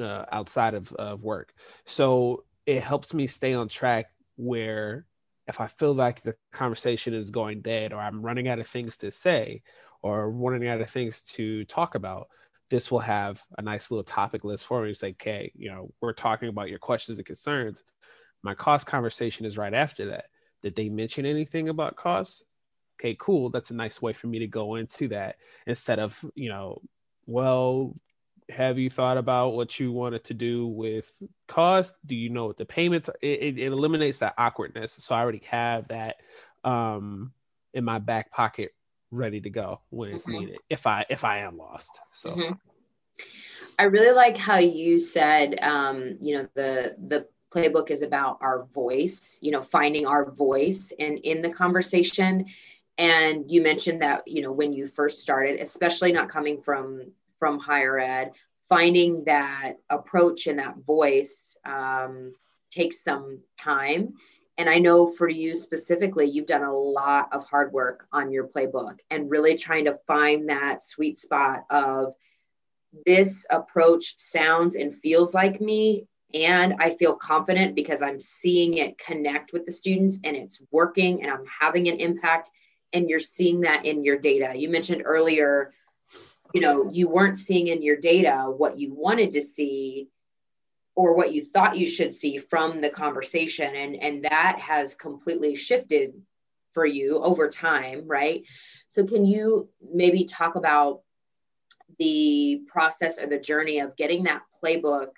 uh, 0.00 0.24
outside 0.30 0.74
of, 0.74 0.92
of 0.94 1.22
work. 1.22 1.52
So 1.86 2.44
it 2.66 2.82
helps 2.82 3.14
me 3.14 3.26
stay 3.26 3.54
on 3.54 3.68
track 3.68 4.06
where 4.36 5.06
if 5.48 5.60
I 5.60 5.66
feel 5.66 5.94
like 5.94 6.20
the 6.20 6.34
conversation 6.52 7.14
is 7.14 7.30
going 7.30 7.62
dead 7.62 7.92
or 7.92 7.98
I'm 7.98 8.22
running 8.22 8.48
out 8.48 8.58
of 8.58 8.68
things 8.68 8.98
to 8.98 9.10
say 9.10 9.62
or 10.02 10.30
running 10.30 10.68
out 10.68 10.80
of 10.80 10.90
things 10.90 11.22
to 11.22 11.64
talk 11.64 11.94
about, 11.94 12.28
this 12.70 12.90
will 12.90 13.00
have 13.00 13.40
a 13.56 13.62
nice 13.62 13.90
little 13.90 14.04
topic 14.04 14.44
list 14.44 14.66
for 14.66 14.82
me. 14.82 14.94
Like, 15.02 15.14
okay, 15.14 15.50
you 15.56 15.70
know, 15.70 15.90
we're 16.02 16.12
talking 16.12 16.50
about 16.50 16.68
your 16.68 16.78
questions 16.78 17.18
and 17.18 17.26
concerns. 17.26 17.82
My 18.42 18.54
cost 18.54 18.86
conversation 18.86 19.46
is 19.46 19.56
right 19.56 19.72
after 19.72 20.10
that. 20.10 20.26
Did 20.62 20.76
they 20.76 20.90
mention 20.90 21.24
anything 21.24 21.70
about 21.70 21.96
costs? 21.96 22.44
Okay, 23.00 23.16
cool. 23.18 23.48
That's 23.48 23.70
a 23.70 23.74
nice 23.74 24.02
way 24.02 24.12
for 24.12 24.26
me 24.26 24.40
to 24.40 24.46
go 24.46 24.74
into 24.74 25.08
that 25.08 25.36
instead 25.66 25.98
of, 25.98 26.22
you 26.34 26.50
know, 26.50 26.82
well, 27.26 27.94
have 28.48 28.78
you 28.78 28.88
thought 28.88 29.18
about 29.18 29.50
what 29.50 29.78
you 29.78 29.92
wanted 29.92 30.24
to 30.24 30.34
do 30.34 30.66
with 30.66 31.22
cost? 31.46 31.94
Do 32.06 32.14
you 32.14 32.30
know 32.30 32.46
what 32.46 32.56
the 32.56 32.64
payments? 32.64 33.10
It, 33.20 33.42
it, 33.42 33.58
it 33.58 33.72
eliminates 33.72 34.18
that 34.20 34.34
awkwardness. 34.38 34.92
So 34.92 35.14
I 35.14 35.20
already 35.20 35.42
have 35.50 35.88
that 35.88 36.16
um, 36.64 37.32
in 37.74 37.84
my 37.84 37.98
back 37.98 38.30
pocket, 38.30 38.74
ready 39.10 39.40
to 39.40 39.50
go 39.50 39.80
when 39.90 40.14
it's 40.14 40.26
mm-hmm. 40.26 40.40
needed. 40.40 40.58
If 40.70 40.86
I 40.86 41.04
if 41.10 41.24
I 41.24 41.38
am 41.38 41.58
lost, 41.58 42.00
so. 42.12 42.30
Mm-hmm. 42.30 42.52
I 43.80 43.84
really 43.84 44.12
like 44.12 44.36
how 44.36 44.58
you 44.58 44.98
said, 44.98 45.58
um, 45.62 46.16
you 46.20 46.36
know, 46.36 46.48
the 46.54 46.96
the 46.98 47.28
playbook 47.50 47.90
is 47.90 48.02
about 48.02 48.38
our 48.40 48.64
voice. 48.74 49.38
You 49.42 49.52
know, 49.52 49.62
finding 49.62 50.06
our 50.06 50.30
voice 50.30 50.92
and 50.98 51.18
in, 51.18 51.38
in 51.38 51.42
the 51.42 51.50
conversation. 51.50 52.46
And 52.96 53.48
you 53.48 53.62
mentioned 53.62 54.02
that, 54.02 54.26
you 54.26 54.42
know, 54.42 54.50
when 54.50 54.72
you 54.72 54.88
first 54.88 55.22
started, 55.22 55.60
especially 55.60 56.10
not 56.10 56.28
coming 56.28 56.60
from 56.60 57.12
from 57.38 57.58
higher 57.58 57.98
ed, 57.98 58.32
finding 58.68 59.24
that 59.24 59.74
approach 59.88 60.46
and 60.46 60.58
that 60.58 60.76
voice 60.86 61.56
um, 61.64 62.34
takes 62.70 63.02
some 63.02 63.40
time. 63.58 64.14
And 64.58 64.68
I 64.68 64.78
know 64.78 65.06
for 65.06 65.28
you 65.28 65.54
specifically, 65.54 66.26
you've 66.26 66.48
done 66.48 66.64
a 66.64 66.74
lot 66.74 67.28
of 67.32 67.44
hard 67.44 67.72
work 67.72 68.06
on 68.12 68.32
your 68.32 68.48
playbook 68.48 68.98
and 69.08 69.30
really 69.30 69.56
trying 69.56 69.84
to 69.84 70.00
find 70.06 70.48
that 70.48 70.82
sweet 70.82 71.16
spot 71.16 71.64
of 71.70 72.14
this 73.06 73.46
approach 73.50 74.18
sounds 74.18 74.74
and 74.74 74.94
feels 74.94 75.32
like 75.32 75.60
me. 75.60 76.06
And 76.34 76.74
I 76.80 76.90
feel 76.90 77.14
confident 77.14 77.74
because 77.76 78.02
I'm 78.02 78.18
seeing 78.18 78.74
it 78.74 78.98
connect 78.98 79.52
with 79.52 79.64
the 79.64 79.72
students 79.72 80.18
and 80.24 80.36
it's 80.36 80.60
working 80.72 81.22
and 81.22 81.30
I'm 81.30 81.44
having 81.46 81.88
an 81.88 82.00
impact. 82.00 82.50
And 82.92 83.08
you're 83.08 83.20
seeing 83.20 83.60
that 83.60 83.86
in 83.86 84.02
your 84.02 84.18
data. 84.18 84.54
You 84.56 84.68
mentioned 84.70 85.02
earlier 85.04 85.72
you 86.54 86.60
know 86.60 86.90
you 86.92 87.08
weren't 87.08 87.36
seeing 87.36 87.68
in 87.68 87.82
your 87.82 87.96
data 87.96 88.44
what 88.56 88.78
you 88.78 88.94
wanted 88.94 89.32
to 89.32 89.42
see 89.42 90.08
or 90.94 91.14
what 91.14 91.32
you 91.32 91.44
thought 91.44 91.76
you 91.76 91.86
should 91.86 92.14
see 92.14 92.38
from 92.38 92.80
the 92.80 92.90
conversation 92.90 93.74
and 93.74 93.96
and 93.96 94.24
that 94.24 94.58
has 94.58 94.94
completely 94.94 95.54
shifted 95.54 96.14
for 96.78 96.86
you 96.86 97.18
over 97.18 97.48
time, 97.48 98.06
right? 98.06 98.44
So, 98.86 99.04
can 99.04 99.24
you 99.24 99.68
maybe 99.92 100.24
talk 100.24 100.54
about 100.54 101.02
the 101.98 102.62
process 102.68 103.18
or 103.18 103.26
the 103.26 103.40
journey 103.40 103.80
of 103.80 103.96
getting 103.96 104.24
that 104.24 104.42
playbook 104.62 105.08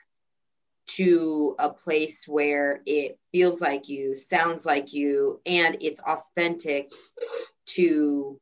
to 0.87 1.55
a 1.59 1.69
place 1.69 2.27
where 2.27 2.81
it 2.87 3.19
feels 3.31 3.61
like 3.61 3.89
you, 3.91 4.17
sounds 4.17 4.65
like 4.65 4.95
you, 4.95 5.41
and 5.45 5.77
it's 5.81 6.01
authentic 6.01 6.91
to 7.67 8.41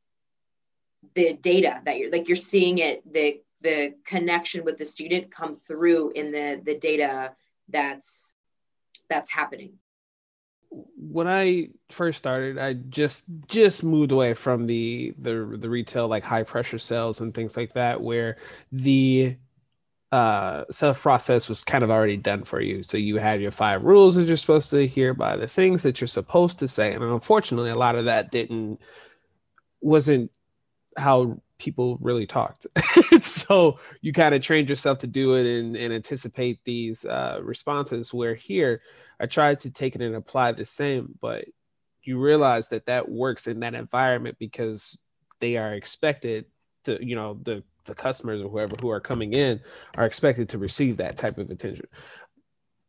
the 1.15 1.33
data 1.33 1.81
that 1.85 1.97
you're 1.97 2.11
like 2.11 2.27
you're 2.27 2.35
seeing 2.35 2.77
it 2.79 3.01
the 3.11 3.41
the 3.61 3.93
connection 4.05 4.63
with 4.63 4.77
the 4.77 4.85
student 4.85 5.31
come 5.31 5.57
through 5.67 6.11
in 6.11 6.31
the 6.31 6.61
the 6.63 6.77
data 6.77 7.31
that's 7.69 8.35
that's 9.09 9.29
happening 9.29 9.73
when 10.71 11.27
I 11.27 11.69
first 11.89 12.19
started, 12.19 12.57
I 12.57 12.73
just 12.73 13.23
just 13.47 13.83
moved 13.83 14.11
away 14.11 14.33
from 14.33 14.67
the 14.67 15.13
the 15.17 15.57
the 15.59 15.69
retail 15.69 16.07
like 16.07 16.23
high 16.23 16.43
pressure 16.43 16.77
sales 16.77 17.21
and 17.21 17.33
things 17.33 17.57
like 17.57 17.73
that, 17.73 18.01
where 18.01 18.37
the 18.71 19.35
uh 20.11 20.65
self 20.71 21.01
process 21.01 21.49
was 21.49 21.63
kind 21.63 21.83
of 21.83 21.89
already 21.89 22.17
done 22.17 22.43
for 22.43 22.61
you. 22.61 22.83
So 22.83 22.97
you 22.97 23.17
had 23.17 23.41
your 23.41 23.51
five 23.51 23.83
rules 23.83 24.15
that 24.15 24.27
you're 24.27 24.37
supposed 24.37 24.69
to 24.71 24.87
hear 24.87 25.13
by 25.13 25.37
the 25.37 25.47
things 25.47 25.83
that 25.83 26.01
you're 26.01 26.07
supposed 26.07 26.59
to 26.59 26.67
say, 26.67 26.93
and 26.93 27.03
unfortunately, 27.03 27.71
a 27.71 27.75
lot 27.75 27.95
of 27.95 28.05
that 28.05 28.31
didn't 28.31 28.79
wasn't 29.81 30.31
how 30.99 31.41
people 31.57 31.97
really 32.01 32.25
talked. 32.25 32.67
so 33.21 33.79
you 34.01 34.13
kind 34.13 34.33
of 34.33 34.41
trained 34.41 34.69
yourself 34.69 34.99
to 34.99 35.07
do 35.07 35.35
it 35.35 35.45
and, 35.45 35.75
and 35.75 35.93
anticipate 35.93 36.63
these 36.63 37.05
uh, 37.05 37.39
responses. 37.41 38.13
Where 38.13 38.35
here, 38.35 38.81
I 39.19 39.25
tried 39.25 39.59
to 39.61 39.71
take 39.71 39.95
it 39.95 40.01
and 40.01 40.15
apply 40.15 40.53
the 40.53 40.65
same, 40.65 41.17
but 41.21 41.45
you 42.03 42.19
realize 42.19 42.69
that 42.69 42.85
that 42.87 43.09
works 43.09 43.47
in 43.47 43.59
that 43.59 43.75
environment 43.75 44.37
because 44.39 44.99
they 45.39 45.57
are 45.57 45.73
expected 45.73 46.45
to, 46.85 47.03
you 47.05 47.15
know, 47.15 47.39
the 47.43 47.63
the 47.85 47.95
customers 47.95 48.41
or 48.41 48.49
whoever 48.49 48.75
who 48.79 48.89
are 48.89 48.99
coming 49.01 49.33
in 49.33 49.59
are 49.95 50.05
expected 50.05 50.49
to 50.49 50.57
receive 50.57 50.97
that 50.97 51.17
type 51.17 51.37
of 51.37 51.49
attention. 51.49 51.85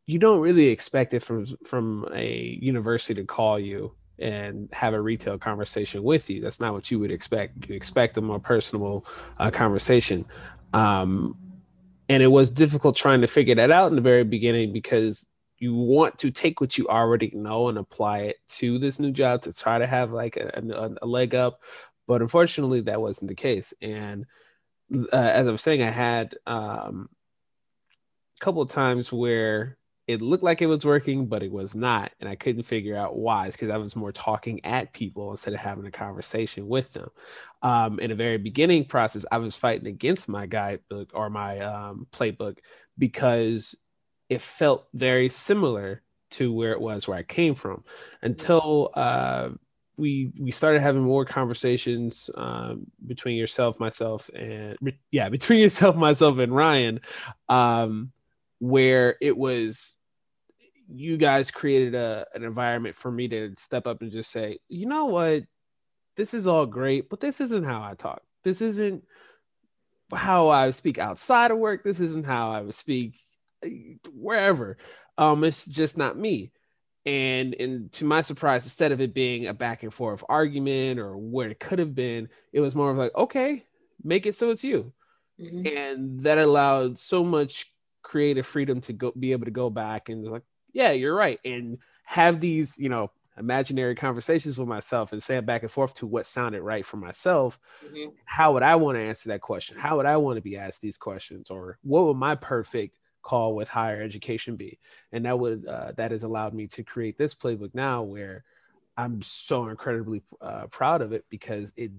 You 0.07 0.19
don't 0.19 0.41
really 0.41 0.69
expect 0.69 1.15
it 1.15 1.23
from 1.23 1.47
from 1.65 2.07
a 2.13 2.59
university 2.61 3.15
to 3.15 3.27
call 3.27 3.59
you 3.59 3.95
and 4.21 4.69
have 4.73 4.95
a 4.95 5.01
retail 5.01 5.39
conversation 5.39 6.03
with 6.03 6.29
you. 6.31 6.41
That's 6.41 6.61
not 6.61 6.73
what 6.73 6.91
you 6.91 6.99
would 6.99 7.11
expect. 7.11 7.69
You 7.69 7.75
expect 7.75 8.17
a 8.17 8.21
more 8.21 8.39
personal 8.39 9.05
uh, 9.39 9.51
conversation. 9.51 10.25
Um, 10.73 11.37
and 12.09 12.23
it 12.23 12.29
was 12.29 12.51
difficult 12.51 12.97
trying 12.97 13.21
to 13.21 13.27
figure 13.27 13.55
that 13.55 13.71
out 13.71 13.89
in 13.89 13.97
the 13.97 14.03
very 14.03 14.25
beginning 14.25 14.73
because 14.73 15.27
you 15.59 15.75
want 15.75 16.19
to 16.19 16.31
take 16.31 16.61
what 16.61 16.77
you 16.77 16.89
already 16.89 17.31
know 17.35 17.69
and 17.69 17.79
apply 17.79 18.21
it 18.21 18.37
to 18.49 18.79
this 18.79 18.99
new 18.99 19.13
job 19.13 19.43
to 19.43 19.53
try 19.53 19.79
to 19.79 19.87
have 19.87 20.11
like 20.11 20.37
a, 20.37 20.51
a, 20.55 20.91
a 21.03 21.07
leg 21.07 21.35
up. 21.35 21.61
But 22.09 22.23
unfortunately, 22.23 22.81
that 22.83 23.01
wasn't 23.01 23.29
the 23.29 23.35
case. 23.35 23.73
And 23.81 24.27
uh, 24.93 25.17
as 25.17 25.47
I 25.47 25.51
was 25.51 25.63
saying, 25.63 25.83
I 25.83 25.91
had 25.91 26.35
um, 26.47 27.09
a 28.41 28.45
couple 28.45 28.63
of 28.63 28.71
times 28.71 29.13
where 29.13 29.77
it 30.11 30.23
looked 30.23 30.43
like 30.43 30.63
it 30.63 30.67
was 30.67 30.85
working, 30.85 31.27
but 31.27 31.43
it 31.43 31.53
was 31.53 31.75
not. 31.75 32.13
And 32.21 32.29
I 32.29 32.35
couldn't 32.35 32.65
figure 32.65 32.97
out 32.97 33.17
why. 33.17 33.49
Because 33.49 33.71
I 33.71 33.77
was 33.77 33.97
more 33.97 34.13
talking 34.13 34.65
at 34.65 34.93
people 34.93 35.31
instead 35.31 35.55
of 35.55 35.61
having 35.61 35.87
a 35.87 35.91
conversation 35.91 36.69
with 36.69 36.93
them. 36.93 37.11
Um, 37.63 38.01
in 38.01 38.11
the 38.11 38.17
very 38.17 38.39
beginning 38.39 38.87
process, 38.87 39.25
I 39.31 39.39
was 39.39 39.57
fighting 39.57 39.87
against 39.87 40.29
my 40.29 40.47
guidebook 40.47 41.11
or 41.15 41.31
my 41.31 41.59
um, 41.61 42.07
playbook 42.13 42.59
because 42.99 43.75
it 44.29 44.41
felt 44.41 44.87
very 44.95 45.29
similar 45.29 46.03
to 46.31 46.53
where 46.53 46.73
it 46.73 46.81
was 46.81 47.09
where 47.09 47.19
I 47.19 47.23
came 47.23 47.55
from 47.55 47.85
until 48.23 48.91
uh, 48.95 49.51
we 49.97 50.33
we 50.39 50.51
started 50.51 50.81
having 50.81 51.03
more 51.03 51.25
conversations 51.25 52.31
um, 52.37 52.87
between 53.07 53.37
yourself, 53.37 53.79
myself, 53.79 54.31
and 54.35 54.77
yeah, 55.11 55.29
between 55.37 55.61
yourself, 55.61 55.95
myself, 55.97 56.39
and 56.39 56.55
Ryan, 56.55 57.01
um, 57.49 58.13
where 58.59 59.17
it 59.21 59.37
was 59.37 59.97
you 60.93 61.17
guys 61.17 61.51
created 61.51 61.95
a 61.95 62.27
an 62.35 62.43
environment 62.43 62.97
for 62.97 63.11
me 63.11 63.29
to 63.29 63.55
step 63.59 63.87
up 63.87 64.03
and 64.03 64.11
just 64.11 64.31
say, 64.31 64.59
you 64.69 64.87
know 64.87 65.07
what, 65.07 65.45
this 66.17 66.35
is 66.35 66.47
all 66.47 66.67
great, 66.67 67.09
but 67.09 67.21
this 67.21 67.41
isn't 67.41 67.65
how 67.65 67.83
I 67.83 67.95
talk. 67.95 68.23
This 68.43 68.61
isn't 68.61 69.05
how 70.13 70.49
I 70.49 70.71
speak 70.71 70.99
outside 70.99 71.51
of 71.51 71.59
work. 71.59 71.85
This 71.85 72.01
isn't 72.01 72.27
how 72.27 72.51
I 72.51 72.63
would 72.63 72.75
speak 72.75 73.21
eh, 73.65 73.95
wherever. 74.13 74.79
Um, 75.17 75.45
it's 75.45 75.67
just 75.67 75.97
not 75.97 76.19
me. 76.19 76.53
And 77.07 77.55
and 77.55 77.93
to 77.93 78.05
my 78.05 78.21
surprise, 78.21 78.67
instead 78.67 78.93
of 78.93 79.01
it 79.01 79.15
being 79.15 79.47
a 79.47 79.55
back 79.55 79.83
and 79.83 79.95
forth 79.95 80.23
argument 80.29 81.01
or 81.01 81.17
where 81.17 81.51
it 81.51 81.61
could 81.61 81.79
have 81.79 81.95
been, 81.95 82.29
it 82.53 82.61
was 82.61 82.75
more 82.75 82.91
of 82.91 82.99
like, 82.99 83.15
okay, 83.15 83.65
make 84.03 84.27
it 84.27 84.37
so 84.37 84.51
it's 84.51 84.65
you. 84.65 84.93
Mm-hmm. 85.41 85.67
And 85.67 86.21
that 86.25 86.39
allowed 86.39 86.99
so 86.99 87.25
much 87.25 87.73
creative 88.03 88.47
freedom 88.47 88.81
to 88.83 88.93
go 88.93 89.13
be 89.19 89.33
able 89.33 89.45
to 89.45 89.51
go 89.51 89.71
back 89.71 90.09
and 90.09 90.25
like 90.25 90.43
yeah, 90.73 90.93
you're 90.93 91.15
right. 91.15 91.39
And 91.45 91.79
have 92.05 92.41
these, 92.41 92.79
you 92.79 92.89
know, 92.89 93.11
imaginary 93.39 93.95
conversations 93.95 94.59
with 94.59 94.69
myself 94.69 95.13
and 95.13 95.23
say 95.23 95.37
it 95.37 95.47
back 95.47 95.63
and 95.63 95.71
forth 95.71 95.95
to 95.95 96.07
what 96.07 96.27
sounded 96.27 96.63
right 96.63 96.85
for 96.85 96.97
myself. 96.97 97.59
Mm-hmm. 97.85 98.11
How 98.25 98.53
would 98.53 98.63
I 98.63 98.77
want 98.77 98.97
to 98.97 99.03
answer 99.03 99.31
that 99.31 99.41
question? 99.41 99.79
How 99.79 99.97
would 99.97 100.07
I 100.07 100.17
want 100.17 100.37
to 100.37 100.43
be 100.43 100.57
asked 100.57 100.81
these 100.81 100.99
questions? 100.99 101.51
Or 101.51 101.79
what 101.83 102.05
would 102.05 102.17
my 102.17 102.35
perfect 102.35 102.97
call 103.23 103.55
with 103.55 103.69
higher 103.69 104.03
education 104.03 104.57
be? 104.57 104.79
And 105.13 105.25
that 105.25 105.39
would, 105.39 105.67
uh, 105.67 105.93
that 105.97 106.11
has 106.11 106.23
allowed 106.23 106.55
me 106.55 106.67
to 106.69 106.83
create 106.83 107.17
this 107.17 107.35
playbook 107.35 107.75
now 107.75 108.03
where 108.03 108.45
I'm 108.97 109.23
so 109.23 109.69
incredibly 109.69 110.23
uh, 110.41 110.67
proud 110.67 111.01
of 111.01 111.13
it 111.13 111.25
because 111.31 111.73
it 111.77 111.93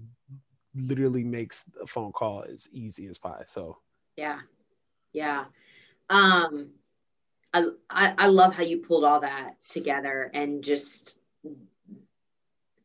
literally 0.74 1.24
makes 1.24 1.64
a 1.82 1.86
phone 1.86 2.12
call 2.12 2.44
as 2.48 2.68
easy 2.72 3.06
as 3.06 3.18
pie. 3.18 3.44
So, 3.48 3.78
yeah. 4.16 4.40
Yeah. 5.12 5.44
Um, 6.08 6.70
I, 7.54 7.66
I 7.90 8.26
love 8.26 8.54
how 8.54 8.62
you 8.62 8.78
pulled 8.78 9.04
all 9.04 9.20
that 9.20 9.56
together 9.68 10.30
and 10.32 10.64
just 10.64 11.16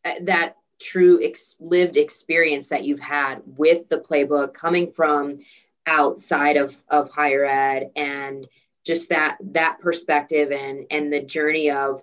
uh, 0.03 0.15
that 0.21 0.57
true 0.79 1.23
ex- 1.23 1.55
lived 1.59 1.97
experience 1.97 2.69
that 2.69 2.83
you've 2.83 2.99
had 2.99 3.41
with 3.45 3.87
the 3.89 3.97
playbook 3.97 4.53
coming 4.53 4.91
from 4.91 5.39
outside 5.85 6.57
of, 6.57 6.75
of 6.89 7.09
higher 7.09 7.45
ed 7.45 7.91
and 7.95 8.47
just 8.85 9.09
that 9.09 9.37
that 9.41 9.79
perspective 9.79 10.51
and 10.51 10.87
and 10.91 11.11
the 11.11 11.21
journey 11.21 11.71
of 11.71 12.01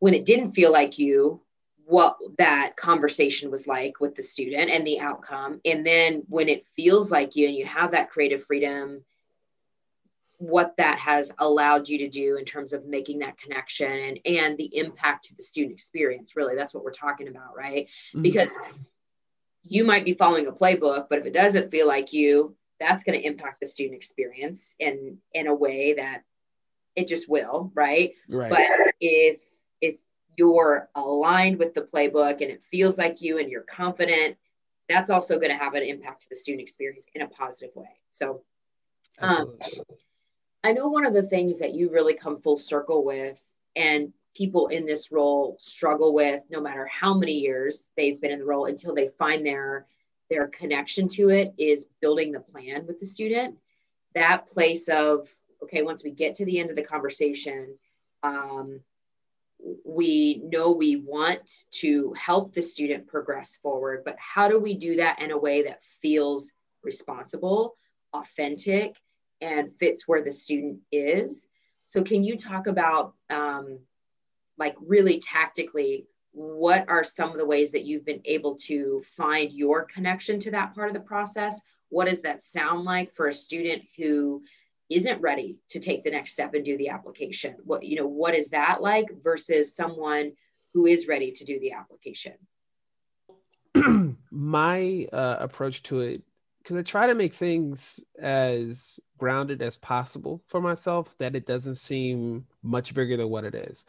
when 0.00 0.14
it 0.14 0.24
didn't 0.24 0.52
feel 0.52 0.72
like 0.72 0.98
you 0.98 1.40
what 1.88 2.18
that 2.36 2.76
conversation 2.76 3.50
was 3.50 3.66
like 3.66 3.98
with 3.98 4.14
the 4.14 4.22
student 4.22 4.70
and 4.70 4.86
the 4.86 5.00
outcome. 5.00 5.58
And 5.64 5.86
then 5.86 6.22
when 6.28 6.50
it 6.50 6.66
feels 6.76 7.10
like 7.10 7.34
you 7.34 7.46
and 7.46 7.56
you 7.56 7.64
have 7.64 7.92
that 7.92 8.10
creative 8.10 8.44
freedom 8.44 9.02
what 10.38 10.76
that 10.76 10.98
has 10.98 11.32
allowed 11.38 11.88
you 11.88 11.98
to 11.98 12.08
do 12.08 12.36
in 12.36 12.44
terms 12.44 12.72
of 12.72 12.86
making 12.86 13.18
that 13.18 13.36
connection 13.38 13.90
and, 13.90 14.20
and 14.24 14.56
the 14.56 14.76
impact 14.76 15.24
to 15.24 15.34
the 15.36 15.42
student 15.42 15.72
experience 15.72 16.36
really. 16.36 16.54
That's 16.54 16.72
what 16.72 16.84
we're 16.84 16.92
talking 16.92 17.28
about 17.28 17.56
right? 17.56 17.86
Mm-hmm. 18.14 18.22
because 18.22 18.56
you 19.62 19.84
might 19.84 20.04
be 20.04 20.14
following 20.14 20.46
a 20.46 20.52
playbook 20.52 21.08
but 21.10 21.18
if 21.18 21.26
it 21.26 21.34
doesn't 21.34 21.70
feel 21.70 21.86
like 21.86 22.12
you 22.12 22.56
that's 22.80 23.02
going 23.02 23.18
to 23.18 23.26
impact 23.26 23.60
the 23.60 23.66
student 23.66 23.96
experience 23.96 24.76
in 24.78 25.18
in 25.34 25.48
a 25.48 25.54
way 25.54 25.94
that 25.94 26.22
it 26.94 27.08
just 27.08 27.28
will 27.28 27.72
right? 27.74 28.12
right. 28.28 28.50
But 28.50 28.94
if 29.00 29.40
if 29.80 29.96
you're 30.36 30.88
aligned 30.94 31.58
with 31.58 31.74
the 31.74 31.82
playbook 31.82 32.40
and 32.40 32.50
it 32.50 32.62
feels 32.70 32.96
like 32.96 33.20
you 33.20 33.38
and 33.38 33.50
you're 33.50 33.62
confident 33.62 34.36
that's 34.88 35.10
also 35.10 35.38
going 35.38 35.50
to 35.50 35.56
have 35.56 35.74
an 35.74 35.82
impact 35.82 36.22
to 36.22 36.28
the 36.30 36.36
student 36.36 36.62
experience 36.62 37.06
in 37.14 37.22
a 37.22 37.28
positive 37.28 37.74
way. 37.76 37.90
So 38.10 38.42
um, 39.20 39.58
I 40.68 40.72
know 40.72 40.88
one 40.88 41.06
of 41.06 41.14
the 41.14 41.22
things 41.22 41.60
that 41.60 41.72
you 41.72 41.88
really 41.88 42.12
come 42.12 42.42
full 42.42 42.58
circle 42.58 43.02
with, 43.02 43.40
and 43.74 44.12
people 44.36 44.66
in 44.66 44.84
this 44.84 45.10
role 45.10 45.56
struggle 45.58 46.12
with, 46.12 46.42
no 46.50 46.60
matter 46.60 46.86
how 46.86 47.14
many 47.14 47.32
years 47.32 47.84
they've 47.96 48.20
been 48.20 48.32
in 48.32 48.40
the 48.40 48.44
role 48.44 48.66
until 48.66 48.94
they 48.94 49.08
find 49.18 49.46
their 49.46 49.86
their 50.28 50.46
connection 50.48 51.08
to 51.08 51.30
it, 51.30 51.54
is 51.56 51.86
building 52.02 52.32
the 52.32 52.40
plan 52.40 52.86
with 52.86 53.00
the 53.00 53.06
student. 53.06 53.56
That 54.14 54.44
place 54.44 54.90
of 54.90 55.34
okay, 55.62 55.82
once 55.82 56.04
we 56.04 56.10
get 56.10 56.34
to 56.34 56.44
the 56.44 56.58
end 56.58 56.68
of 56.68 56.76
the 56.76 56.82
conversation, 56.82 57.78
um, 58.22 58.80
we 59.86 60.42
know 60.44 60.72
we 60.72 60.96
want 60.96 61.64
to 61.70 62.12
help 62.12 62.52
the 62.52 62.60
student 62.60 63.06
progress 63.06 63.56
forward, 63.56 64.02
but 64.04 64.16
how 64.18 64.48
do 64.48 64.60
we 64.60 64.74
do 64.74 64.96
that 64.96 65.22
in 65.22 65.30
a 65.30 65.38
way 65.38 65.62
that 65.62 65.82
feels 66.02 66.52
responsible, 66.82 67.74
authentic, 68.12 68.96
and 69.40 69.74
fits 69.78 70.06
where 70.06 70.22
the 70.22 70.32
student 70.32 70.80
is. 70.90 71.48
So, 71.84 72.02
can 72.02 72.22
you 72.22 72.36
talk 72.36 72.66
about, 72.66 73.14
um, 73.30 73.80
like, 74.58 74.76
really 74.80 75.20
tactically, 75.20 76.06
what 76.32 76.88
are 76.88 77.02
some 77.02 77.30
of 77.30 77.36
the 77.36 77.46
ways 77.46 77.72
that 77.72 77.84
you've 77.84 78.04
been 78.04 78.20
able 78.24 78.56
to 78.56 79.02
find 79.16 79.52
your 79.52 79.84
connection 79.84 80.38
to 80.40 80.50
that 80.52 80.74
part 80.74 80.88
of 80.88 80.94
the 80.94 81.00
process? 81.00 81.60
What 81.88 82.06
does 82.06 82.22
that 82.22 82.42
sound 82.42 82.84
like 82.84 83.14
for 83.14 83.28
a 83.28 83.32
student 83.32 83.82
who 83.96 84.42
isn't 84.90 85.20
ready 85.20 85.58
to 85.68 85.80
take 85.80 86.04
the 86.04 86.10
next 86.10 86.32
step 86.32 86.54
and 86.54 86.64
do 86.64 86.76
the 86.76 86.90
application? 86.90 87.56
What, 87.64 87.82
you 87.84 87.96
know, 87.96 88.06
what 88.06 88.34
is 88.34 88.50
that 88.50 88.82
like 88.82 89.10
versus 89.22 89.74
someone 89.74 90.32
who 90.74 90.86
is 90.86 91.08
ready 91.08 91.32
to 91.32 91.44
do 91.44 91.58
the 91.60 91.72
application? 91.72 92.34
My 94.30 95.08
uh, 95.12 95.36
approach 95.40 95.82
to 95.84 96.00
it, 96.00 96.22
because 96.68 96.78
I 96.78 96.82
try 96.82 97.06
to 97.06 97.14
make 97.14 97.32
things 97.32 97.98
as 98.20 99.00
grounded 99.16 99.62
as 99.62 99.78
possible 99.78 100.42
for 100.48 100.60
myself, 100.60 101.16
that 101.16 101.34
it 101.34 101.46
doesn't 101.46 101.76
seem 101.76 102.44
much 102.62 102.92
bigger 102.92 103.16
than 103.16 103.30
what 103.30 103.44
it 103.44 103.54
is. 103.54 103.86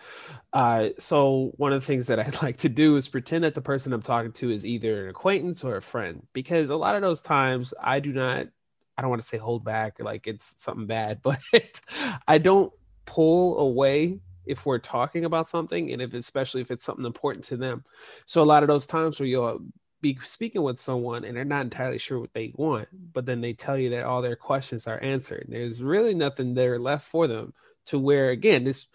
Uh, 0.54 0.90
so, 0.98 1.52
one 1.58 1.74
of 1.74 1.82
the 1.82 1.86
things 1.86 2.08
that 2.08 2.20
I 2.22 2.32
like 2.42 2.56
to 2.58 2.70
do 2.70 2.96
is 2.96 3.10
pretend 3.10 3.44
that 3.44 3.54
the 3.54 3.62
person 3.62 3.92
I'm 3.92 4.02
talking 4.02 4.32
to 4.32 4.50
is 4.50 4.66
either 4.66 5.04
an 5.04 5.10
acquaintance 5.10 5.62
or 5.62 5.76
a 5.76 5.82
friend, 5.82 6.26
because 6.32 6.70
a 6.70 6.76
lot 6.78 6.96
of 6.96 7.02
those 7.02 7.22
times 7.22 7.74
I 7.82 8.00
do 8.00 8.14
not 8.14 8.48
I 8.98 9.02
don't 9.02 9.10
want 9.10 9.22
to 9.22 9.28
say 9.28 9.38
hold 9.38 9.66
back 9.66 10.00
like 10.00 10.26
it's 10.26 10.46
something 10.64 10.88
bad, 10.88 11.22
but 11.24 11.40
I 12.30 12.38
don't 12.38 12.72
pull 13.06 13.60
away 13.60 14.20
if 14.46 14.66
we're 14.66 14.80
talking 14.80 15.26
about 15.26 15.50
something 15.50 15.92
and 15.92 16.02
if 16.02 16.14
especially 16.14 16.62
if 16.62 16.72
it's 16.72 16.86
something 16.86 17.06
important 17.06 17.44
to 17.46 17.58
them. 17.58 17.84
So 18.26 18.42
a 18.42 18.46
lot 18.46 18.64
of 18.64 18.68
those 18.68 18.88
times 18.88 19.20
where 19.20 19.28
you'll 19.28 19.60
be 20.02 20.18
speaking 20.24 20.62
with 20.62 20.80
someone 20.80 21.26
and 21.26 21.36
they're 21.36 21.46
not 21.46 21.62
entirely 21.62 21.98
sure 21.98 22.20
what 22.20 22.34
they 22.34 22.54
want, 22.56 22.88
but 23.14 23.26
then 23.26 23.42
they 23.42 23.54
tell 23.54 23.78
you 23.78 23.90
that 23.92 24.06
all 24.06 24.22
their 24.22 24.36
questions 24.36 24.88
are 24.88 25.02
answered. 25.04 25.46
There's 25.50 25.84
really 25.84 26.14
nothing 26.14 26.54
there 26.54 26.80
left 26.80 27.10
for 27.10 27.28
them 27.28 27.54
to 27.88 28.00
where 28.00 28.30
again 28.30 28.64
this 28.64 28.88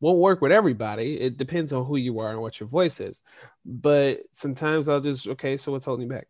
won't 0.00 0.18
work 0.18 0.40
with 0.40 0.52
everybody. 0.52 1.20
It 1.20 1.38
depends 1.38 1.72
on 1.72 1.84
who 1.84 1.96
you 1.96 2.18
are 2.20 2.30
and 2.30 2.40
what 2.40 2.60
your 2.60 2.68
voice 2.68 3.00
is. 3.00 3.22
But 3.64 4.20
sometimes 4.32 4.88
I'll 4.88 5.00
just 5.00 5.26
okay, 5.28 5.56
so 5.56 5.72
what's 5.72 5.84
holding 5.84 6.08
you 6.08 6.12
back? 6.14 6.28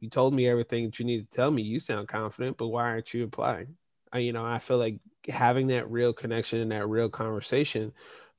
you 0.00 0.08
told 0.08 0.34
me 0.34 0.46
everything 0.46 0.84
that 0.86 0.98
you 0.98 1.04
need 1.04 1.30
to 1.30 1.36
tell 1.36 1.50
me. 1.50 1.62
You 1.62 1.80
sound 1.80 2.08
confident, 2.08 2.56
but 2.56 2.68
why 2.68 2.84
aren't 2.84 3.12
you 3.12 3.24
applying? 3.24 3.76
I, 4.12 4.18
you 4.18 4.32
know, 4.32 4.44
I 4.44 4.58
feel 4.58 4.78
like 4.78 5.00
having 5.28 5.68
that 5.68 5.90
real 5.90 6.12
connection 6.12 6.60
and 6.60 6.72
that 6.72 6.88
real 6.88 7.08
conversation, 7.08 7.92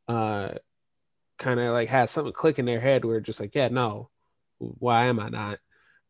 uh, 0.07 0.49
kind 1.37 1.59
of 1.59 1.73
like 1.73 1.89
has 1.89 2.11
something 2.11 2.33
click 2.33 2.59
in 2.59 2.65
their 2.65 2.79
head 2.79 3.05
where 3.05 3.19
just 3.19 3.39
like, 3.39 3.55
yeah, 3.55 3.67
no, 3.67 4.09
why 4.59 5.05
am 5.05 5.19
I 5.19 5.29
not? 5.29 5.59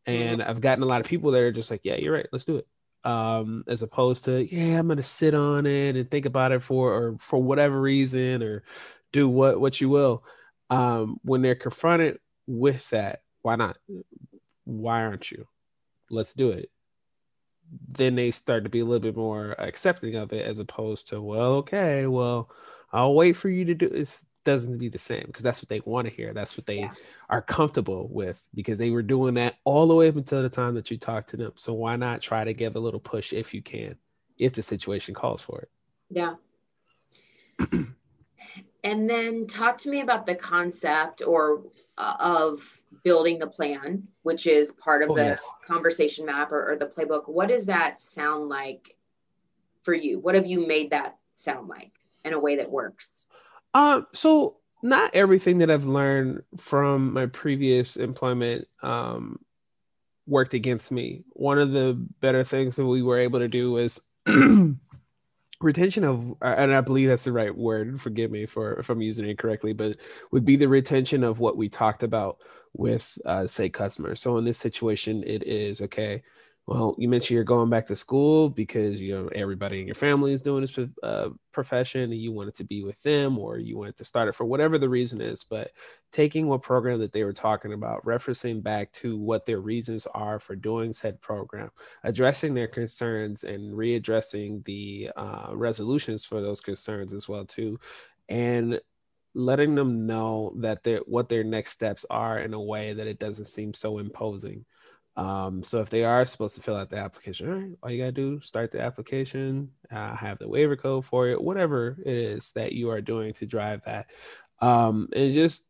And 0.06 0.40
mm-hmm. 0.40 0.50
I've 0.50 0.60
gotten 0.60 0.82
a 0.82 0.86
lot 0.86 1.00
of 1.00 1.06
people 1.06 1.30
that 1.32 1.40
are 1.40 1.52
just 1.52 1.70
like, 1.70 1.80
yeah, 1.84 1.96
you're 1.96 2.14
right, 2.14 2.28
let's 2.32 2.44
do 2.44 2.56
it. 2.56 2.66
Um, 3.02 3.64
as 3.66 3.82
opposed 3.82 4.26
to, 4.26 4.42
yeah, 4.54 4.78
I'm 4.78 4.88
gonna 4.88 5.02
sit 5.02 5.34
on 5.34 5.66
it 5.66 5.96
and 5.96 6.10
think 6.10 6.26
about 6.26 6.52
it 6.52 6.60
for 6.60 6.92
or 6.92 7.18
for 7.18 7.42
whatever 7.42 7.80
reason 7.80 8.42
or 8.42 8.64
do 9.12 9.28
what 9.28 9.60
what 9.60 9.80
you 9.80 9.88
will. 9.88 10.24
Um, 10.68 11.18
when 11.22 11.42
they're 11.42 11.54
confronted 11.54 12.18
with 12.46 12.88
that, 12.90 13.22
why 13.42 13.56
not? 13.56 13.78
why 14.70 15.02
aren't 15.02 15.30
you? 15.30 15.46
Let's 16.10 16.34
do 16.34 16.50
it. 16.50 16.70
Then 17.88 18.14
they 18.14 18.30
start 18.30 18.64
to 18.64 18.70
be 18.70 18.80
a 18.80 18.84
little 18.84 19.00
bit 19.00 19.16
more 19.16 19.54
accepting 19.58 20.16
of 20.16 20.32
it 20.32 20.46
as 20.46 20.58
opposed 20.58 21.08
to, 21.08 21.20
well, 21.20 21.54
okay, 21.56 22.06
well, 22.06 22.50
I'll 22.92 23.14
wait 23.14 23.34
for 23.34 23.48
you 23.48 23.64
to 23.66 23.74
do 23.74 23.86
it. 23.86 24.24
Doesn't 24.44 24.78
be 24.78 24.88
the 24.88 24.98
same 24.98 25.24
because 25.26 25.42
that's 25.42 25.60
what 25.60 25.68
they 25.68 25.80
want 25.84 26.08
to 26.08 26.14
hear. 26.14 26.32
That's 26.32 26.56
what 26.56 26.66
they 26.66 26.80
yeah. 26.80 26.92
are 27.28 27.42
comfortable 27.42 28.08
with 28.10 28.42
because 28.54 28.78
they 28.78 28.90
were 28.90 29.02
doing 29.02 29.34
that 29.34 29.56
all 29.64 29.86
the 29.86 29.94
way 29.94 30.08
up 30.08 30.16
until 30.16 30.42
the 30.42 30.48
time 30.48 30.74
that 30.74 30.90
you 30.90 30.96
talked 30.96 31.30
to 31.30 31.36
them. 31.36 31.52
So 31.56 31.74
why 31.74 31.96
not 31.96 32.22
try 32.22 32.44
to 32.44 32.54
give 32.54 32.76
a 32.76 32.80
little 32.80 33.00
push 33.00 33.34
if 33.34 33.52
you 33.52 33.60
can, 33.60 33.96
if 34.38 34.54
the 34.54 34.62
situation 34.62 35.14
calls 35.14 35.42
for 35.42 35.60
it? 35.60 35.70
Yeah. 36.08 36.34
and 38.84 39.10
then 39.10 39.46
talk 39.46 39.78
to 39.78 39.90
me 39.90 40.00
about 40.00 40.26
the 40.26 40.34
concept 40.34 41.22
or 41.26 41.62
uh, 41.98 42.16
of 42.18 42.80
building 43.04 43.38
the 43.38 43.46
plan, 43.46 44.08
which 44.22 44.46
is 44.46 44.72
part 44.72 45.02
of 45.02 45.10
oh, 45.10 45.16
the 45.16 45.24
yes. 45.24 45.48
conversation 45.66 46.26
map 46.26 46.52
or, 46.52 46.72
or 46.72 46.76
the 46.76 46.86
playbook. 46.86 47.28
What 47.28 47.48
does 47.48 47.66
that 47.66 47.98
sound 47.98 48.48
like 48.48 48.96
for 49.82 49.94
you? 49.94 50.18
What 50.18 50.34
have 50.34 50.46
you 50.46 50.66
made 50.66 50.90
that 50.90 51.18
sound 51.34 51.68
like 51.68 51.92
in 52.24 52.32
a 52.32 52.38
way 52.38 52.56
that 52.56 52.70
works? 52.70 53.26
Uh, 53.74 54.02
so 54.12 54.56
not 54.82 55.14
everything 55.14 55.58
that 55.58 55.70
I've 55.70 55.84
learned 55.86 56.42
from 56.56 57.12
my 57.12 57.26
previous 57.26 57.96
employment 57.96 58.66
um, 58.82 59.38
worked 60.26 60.54
against 60.54 60.90
me. 60.90 61.24
One 61.30 61.58
of 61.58 61.72
the 61.72 61.94
better 62.20 62.44
things 62.44 62.76
that 62.76 62.86
we 62.86 63.02
were 63.02 63.18
able 63.18 63.40
to 63.40 63.48
do 63.48 63.72
was 63.72 64.00
retention 65.60 66.04
of 66.04 66.34
and 66.40 66.74
i 66.74 66.80
believe 66.80 67.08
that's 67.08 67.24
the 67.24 67.32
right 67.32 67.54
word 67.54 68.00
forgive 68.00 68.30
me 68.30 68.46
for 68.46 68.74
if 68.74 68.88
i'm 68.88 69.02
using 69.02 69.28
it 69.28 69.38
correctly 69.38 69.74
but 69.74 69.98
would 70.30 70.44
be 70.44 70.56
the 70.56 70.66
retention 70.68 71.22
of 71.22 71.38
what 71.38 71.56
we 71.56 71.68
talked 71.68 72.02
about 72.02 72.38
with 72.72 73.18
uh, 73.26 73.46
say 73.46 73.68
customers 73.68 74.20
so 74.20 74.38
in 74.38 74.44
this 74.44 74.56
situation 74.58 75.22
it 75.26 75.42
is 75.42 75.82
okay 75.82 76.22
well, 76.70 76.94
you 76.98 77.08
mentioned 77.08 77.34
you're 77.34 77.42
going 77.42 77.68
back 77.68 77.84
to 77.88 77.96
school 77.96 78.48
because 78.48 79.00
you 79.00 79.12
know 79.12 79.28
everybody 79.34 79.80
in 79.80 79.88
your 79.88 79.96
family 79.96 80.32
is 80.32 80.40
doing 80.40 80.60
this 80.60 80.78
uh, 81.02 81.30
profession, 81.50 82.02
and 82.02 82.14
you 82.14 82.30
wanted 82.30 82.54
to 82.54 82.64
be 82.64 82.84
with 82.84 83.02
them, 83.02 83.38
or 83.38 83.58
you 83.58 83.76
wanted 83.76 83.96
to 83.96 84.04
start 84.04 84.28
it 84.28 84.36
for 84.36 84.44
whatever 84.44 84.78
the 84.78 84.88
reason 84.88 85.20
is. 85.20 85.42
But 85.42 85.72
taking 86.12 86.46
what 86.46 86.62
program 86.62 87.00
that 87.00 87.10
they 87.10 87.24
were 87.24 87.32
talking 87.32 87.72
about, 87.72 88.04
referencing 88.04 88.62
back 88.62 88.92
to 88.92 89.18
what 89.18 89.46
their 89.46 89.58
reasons 89.58 90.06
are 90.14 90.38
for 90.38 90.54
doing 90.54 90.92
said 90.92 91.20
program, 91.20 91.72
addressing 92.04 92.54
their 92.54 92.68
concerns, 92.68 93.42
and 93.42 93.74
readdressing 93.74 94.64
the 94.64 95.10
uh, 95.16 95.48
resolutions 95.52 96.24
for 96.24 96.40
those 96.40 96.60
concerns 96.60 97.12
as 97.12 97.28
well 97.28 97.44
too, 97.44 97.80
and 98.28 98.80
letting 99.34 99.74
them 99.74 100.06
know 100.06 100.54
that 100.58 100.86
what 101.06 101.28
their 101.28 101.42
next 101.42 101.72
steps 101.72 102.06
are 102.10 102.38
in 102.38 102.54
a 102.54 102.60
way 102.60 102.92
that 102.92 103.08
it 103.08 103.18
doesn't 103.18 103.46
seem 103.46 103.74
so 103.74 103.98
imposing 103.98 104.64
um, 105.16 105.62
so 105.62 105.80
if 105.80 105.90
they 105.90 106.04
are 106.04 106.24
supposed 106.24 106.54
to 106.56 106.62
fill 106.62 106.76
out 106.76 106.90
the 106.90 106.96
application, 106.96 107.48
all 107.48 107.58
right, 107.58 107.72
all 107.82 107.90
you 107.90 107.98
gotta 107.98 108.12
do 108.12 108.40
start 108.40 108.72
the 108.72 108.80
application, 108.80 109.70
uh, 109.90 110.14
have 110.14 110.38
the 110.38 110.48
waiver 110.48 110.76
code 110.76 111.04
for 111.04 111.28
it, 111.28 111.42
whatever 111.42 111.98
it 112.04 112.14
is 112.14 112.52
that 112.52 112.72
you 112.72 112.90
are 112.90 113.00
doing 113.00 113.32
to 113.34 113.46
drive 113.46 113.82
that, 113.84 114.06
um, 114.60 115.08
and 115.14 115.34
just 115.34 115.64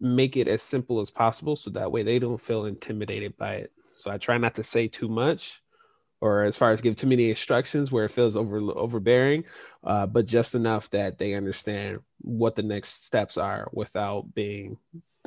make 0.00 0.36
it 0.36 0.48
as 0.48 0.62
simple 0.62 1.00
as 1.00 1.10
possible, 1.10 1.54
so 1.54 1.70
that 1.70 1.92
way 1.92 2.02
they 2.02 2.18
don't 2.18 2.40
feel 2.40 2.66
intimidated 2.66 3.36
by 3.36 3.54
it. 3.54 3.72
So 3.94 4.10
I 4.10 4.18
try 4.18 4.36
not 4.36 4.54
to 4.56 4.62
say 4.64 4.88
too 4.88 5.08
much, 5.08 5.62
or 6.20 6.42
as 6.42 6.56
far 6.56 6.72
as 6.72 6.80
give 6.80 6.96
too 6.96 7.06
many 7.06 7.30
instructions 7.30 7.92
where 7.92 8.04
it 8.04 8.10
feels 8.10 8.36
over 8.36 8.58
overbearing, 8.58 9.44
uh, 9.84 10.06
but 10.06 10.26
just 10.26 10.54
enough 10.54 10.90
that 10.90 11.18
they 11.18 11.34
understand 11.34 12.00
what 12.20 12.56
the 12.56 12.62
next 12.62 13.04
steps 13.04 13.36
are 13.36 13.68
without 13.72 14.34
being, 14.34 14.76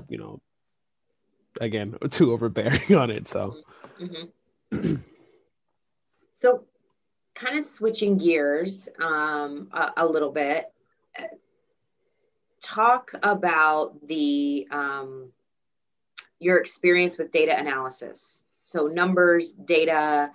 you 0.10 0.18
know, 0.18 0.42
again 1.62 1.96
too 2.10 2.32
overbearing 2.32 2.96
on 2.96 3.10
it. 3.10 3.28
So, 3.28 3.58
mm-hmm. 4.00 4.96
so 6.34 6.66
kind 7.34 7.58
of 7.58 7.64
switching 7.64 8.18
gears 8.18 8.90
um, 9.02 9.70
a, 9.74 9.94
a, 9.98 10.06
little 10.08 10.32
bit. 10.32 10.72
Talk 12.62 13.12
about 13.22 14.08
the 14.08 14.68
um, 14.72 15.32
your 16.40 16.58
experience 16.58 17.18
with 17.18 17.32
data 17.32 17.58
analysis. 17.58 18.44
So 18.66 18.88
numbers, 18.88 19.54
data. 19.54 20.32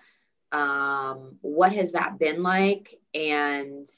Um, 0.53 1.39
what 1.43 1.73
has 1.73 1.93
that 1.93 2.19
been 2.19 2.43
like, 2.43 2.99
and 3.15 3.89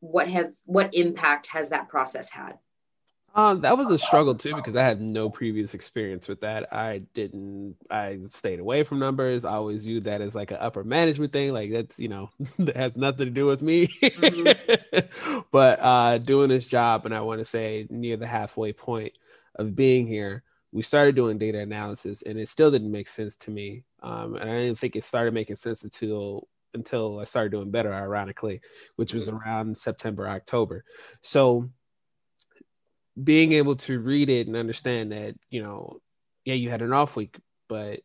what 0.00 0.28
have 0.28 0.52
what 0.66 0.94
impact 0.94 1.46
has 1.48 1.70
that 1.70 1.88
process 1.88 2.28
had? 2.28 2.58
Um, 3.34 3.62
that 3.62 3.78
was 3.78 3.90
a 3.90 3.98
struggle 3.98 4.34
too 4.34 4.54
because 4.54 4.76
I 4.76 4.84
had 4.84 5.00
no 5.00 5.30
previous 5.30 5.72
experience 5.72 6.28
with 6.28 6.40
that. 6.42 6.72
I 6.72 7.02
didn't. 7.14 7.76
I 7.90 8.18
stayed 8.28 8.60
away 8.60 8.82
from 8.82 8.98
numbers. 8.98 9.44
I 9.44 9.52
always 9.52 9.86
viewed 9.86 10.04
that 10.04 10.20
as 10.20 10.34
like 10.34 10.50
an 10.50 10.58
upper 10.60 10.84
management 10.84 11.32
thing. 11.32 11.52
Like 11.52 11.72
that's 11.72 11.98
you 11.98 12.08
know 12.08 12.30
that 12.58 12.76
has 12.76 12.96
nothing 12.96 13.26
to 13.26 13.30
do 13.30 13.46
with 13.46 13.62
me. 13.62 13.86
Mm-hmm. 13.86 15.40
but 15.50 15.80
uh, 15.80 16.18
doing 16.18 16.50
this 16.50 16.66
job, 16.66 17.06
and 17.06 17.14
I 17.14 17.20
want 17.22 17.40
to 17.40 17.44
say 17.44 17.86
near 17.88 18.18
the 18.18 18.26
halfway 18.26 18.74
point 18.74 19.14
of 19.56 19.74
being 19.74 20.06
here, 20.06 20.42
we 20.70 20.82
started 20.82 21.14
doing 21.14 21.38
data 21.38 21.58
analysis, 21.58 22.22
and 22.22 22.38
it 22.38 22.50
still 22.50 22.70
didn't 22.70 22.92
make 22.92 23.08
sense 23.08 23.36
to 23.36 23.50
me. 23.50 23.84
Um, 24.02 24.34
and 24.34 24.50
I 24.50 24.60
didn't 24.60 24.78
think 24.78 24.94
it 24.94 25.04
started 25.04 25.32
making 25.32 25.56
sense 25.56 25.84
until 25.84 26.48
until 26.74 27.18
I 27.18 27.24
started 27.24 27.52
doing 27.52 27.70
better, 27.70 27.94
ironically, 27.94 28.60
which 28.96 29.14
was 29.14 29.28
mm-hmm. 29.28 29.38
around 29.38 29.78
September, 29.78 30.28
October. 30.28 30.84
So 31.22 31.70
being 33.20 33.52
able 33.52 33.76
to 33.76 34.00
read 34.00 34.28
it 34.30 34.46
and 34.46 34.56
understand 34.56 35.12
that, 35.12 35.34
you 35.50 35.62
know, 35.62 36.00
yeah, 36.44 36.54
you 36.54 36.70
had 36.70 36.82
an 36.82 36.92
off 36.92 37.16
week, 37.16 37.38
but 37.68 38.00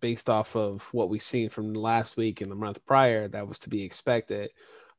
based 0.00 0.30
off 0.30 0.56
of 0.56 0.82
what 0.92 1.08
we've 1.08 1.22
seen 1.22 1.48
from 1.48 1.74
last 1.74 2.16
week 2.16 2.40
and 2.40 2.50
the 2.50 2.56
month 2.56 2.84
prior, 2.86 3.28
that 3.28 3.46
was 3.46 3.58
to 3.60 3.68
be 3.68 3.82
expected. 3.82 4.50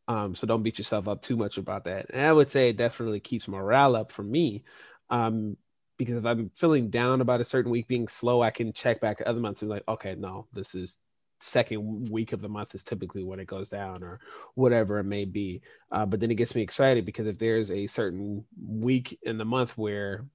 Um, 0.07 0.35
so 0.35 0.47
don't 0.47 0.63
beat 0.63 0.77
yourself 0.77 1.07
up 1.07 1.21
too 1.21 1.37
much 1.37 1.57
about 1.57 1.85
that. 1.85 2.07
And 2.11 2.21
I 2.21 2.31
would 2.31 2.49
say 2.49 2.69
it 2.69 2.77
definitely 2.77 3.19
keeps 3.19 3.47
morale 3.47 3.95
up 3.95 4.11
for 4.11 4.23
me. 4.23 4.63
Um, 5.09 5.57
because 5.97 6.17
if 6.17 6.25
I'm 6.25 6.49
feeling 6.55 6.89
down 6.89 7.21
about 7.21 7.41
a 7.41 7.45
certain 7.45 7.71
week 7.71 7.87
being 7.87 8.07
slow, 8.07 8.41
I 8.41 8.51
can 8.51 8.71
check 8.71 9.01
back 9.01 9.21
other 9.25 9.39
months 9.39 9.61
and 9.61 9.69
be 9.69 9.75
like, 9.75 9.87
okay, 9.87 10.15
no, 10.15 10.47
this 10.53 10.73
is 10.73 10.97
second 11.39 12.09
week 12.09 12.33
of 12.33 12.41
the 12.41 12.49
month 12.49 12.75
is 12.75 12.83
typically 12.83 13.23
when 13.23 13.39
it 13.39 13.47
goes 13.47 13.69
down 13.69 14.03
or 14.03 14.19
whatever 14.55 14.99
it 14.99 15.05
may 15.05 15.25
be. 15.25 15.61
Uh, 15.91 16.05
but 16.05 16.19
then 16.19 16.31
it 16.31 16.35
gets 16.35 16.55
me 16.55 16.61
excited 16.61 17.05
because 17.05 17.27
if 17.27 17.37
there's 17.37 17.71
a 17.71 17.87
certain 17.87 18.43
week 18.67 19.17
in 19.23 19.37
the 19.37 19.45
month 19.45 19.77
where 19.77 20.25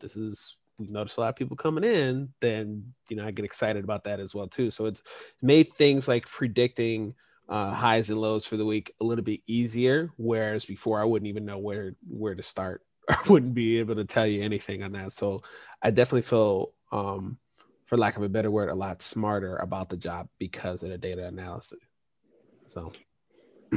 this 0.00 0.16
is 0.16 0.56
we 0.78 0.86
notice 0.86 1.18
a 1.18 1.20
lot 1.20 1.28
of 1.28 1.36
people 1.36 1.56
coming 1.56 1.84
in, 1.84 2.30
then 2.40 2.94
you 3.08 3.16
know 3.16 3.26
I 3.26 3.30
get 3.30 3.44
excited 3.44 3.84
about 3.84 4.04
that 4.04 4.20
as 4.20 4.34
well 4.34 4.48
too. 4.48 4.70
So 4.70 4.86
it's 4.86 5.02
made 5.42 5.72
things 5.74 6.08
like 6.08 6.26
predicting 6.26 7.14
uh, 7.48 7.72
highs 7.72 8.08
and 8.08 8.20
lows 8.20 8.46
for 8.46 8.56
the 8.56 8.64
week 8.64 8.94
a 9.00 9.04
little 9.04 9.24
bit 9.24 9.40
easier. 9.46 10.10
Whereas 10.16 10.64
before 10.64 11.00
I 11.00 11.04
wouldn't 11.04 11.28
even 11.28 11.44
know 11.44 11.58
where 11.58 11.96
where 12.08 12.34
to 12.34 12.42
start 12.42 12.82
I 13.10 13.18
wouldn't 13.28 13.54
be 13.54 13.78
able 13.78 13.96
to 13.96 14.04
tell 14.04 14.26
you 14.26 14.42
anything 14.42 14.82
on 14.82 14.92
that. 14.92 15.12
So 15.12 15.42
I 15.82 15.90
definitely 15.90 16.22
feel, 16.22 16.72
um, 16.92 17.38
for 17.90 17.96
lack 17.96 18.16
of 18.16 18.22
a 18.22 18.28
better 18.28 18.52
word, 18.52 18.68
a 18.68 18.74
lot 18.74 19.02
smarter 19.02 19.56
about 19.56 19.88
the 19.88 19.96
job 19.96 20.28
because 20.38 20.84
of 20.84 20.90
the 20.90 20.96
data 20.96 21.26
analysis. 21.26 21.80
So, 22.68 22.92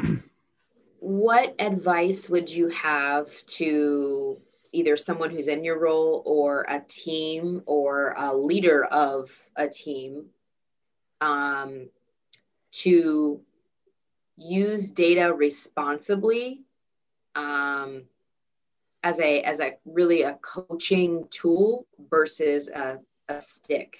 what 0.99 1.55
advice 1.57 2.29
would 2.29 2.47
you 2.47 2.69
have 2.69 3.31
to 3.47 4.39
either 4.71 4.97
someone 4.97 5.31
who's 5.31 5.47
in 5.47 5.63
your 5.63 5.79
role 5.79 6.21
or 6.27 6.63
a 6.69 6.79
team 6.87 7.63
or 7.65 8.13
a 8.15 8.37
leader 8.37 8.85
of 8.85 9.35
a 9.55 9.67
team 9.67 10.25
um, 11.19 11.89
to 12.71 13.41
use 14.37 14.91
data 14.91 15.33
responsibly 15.33 16.61
um, 17.33 18.03
as 19.03 19.19
a 19.19 19.41
as 19.41 19.59
a 19.59 19.73
really 19.85 20.21
a 20.21 20.35
coaching 20.35 21.27
tool 21.31 21.87
versus 22.11 22.69
a, 22.69 22.99
a 23.29 23.41
stick. 23.41 23.97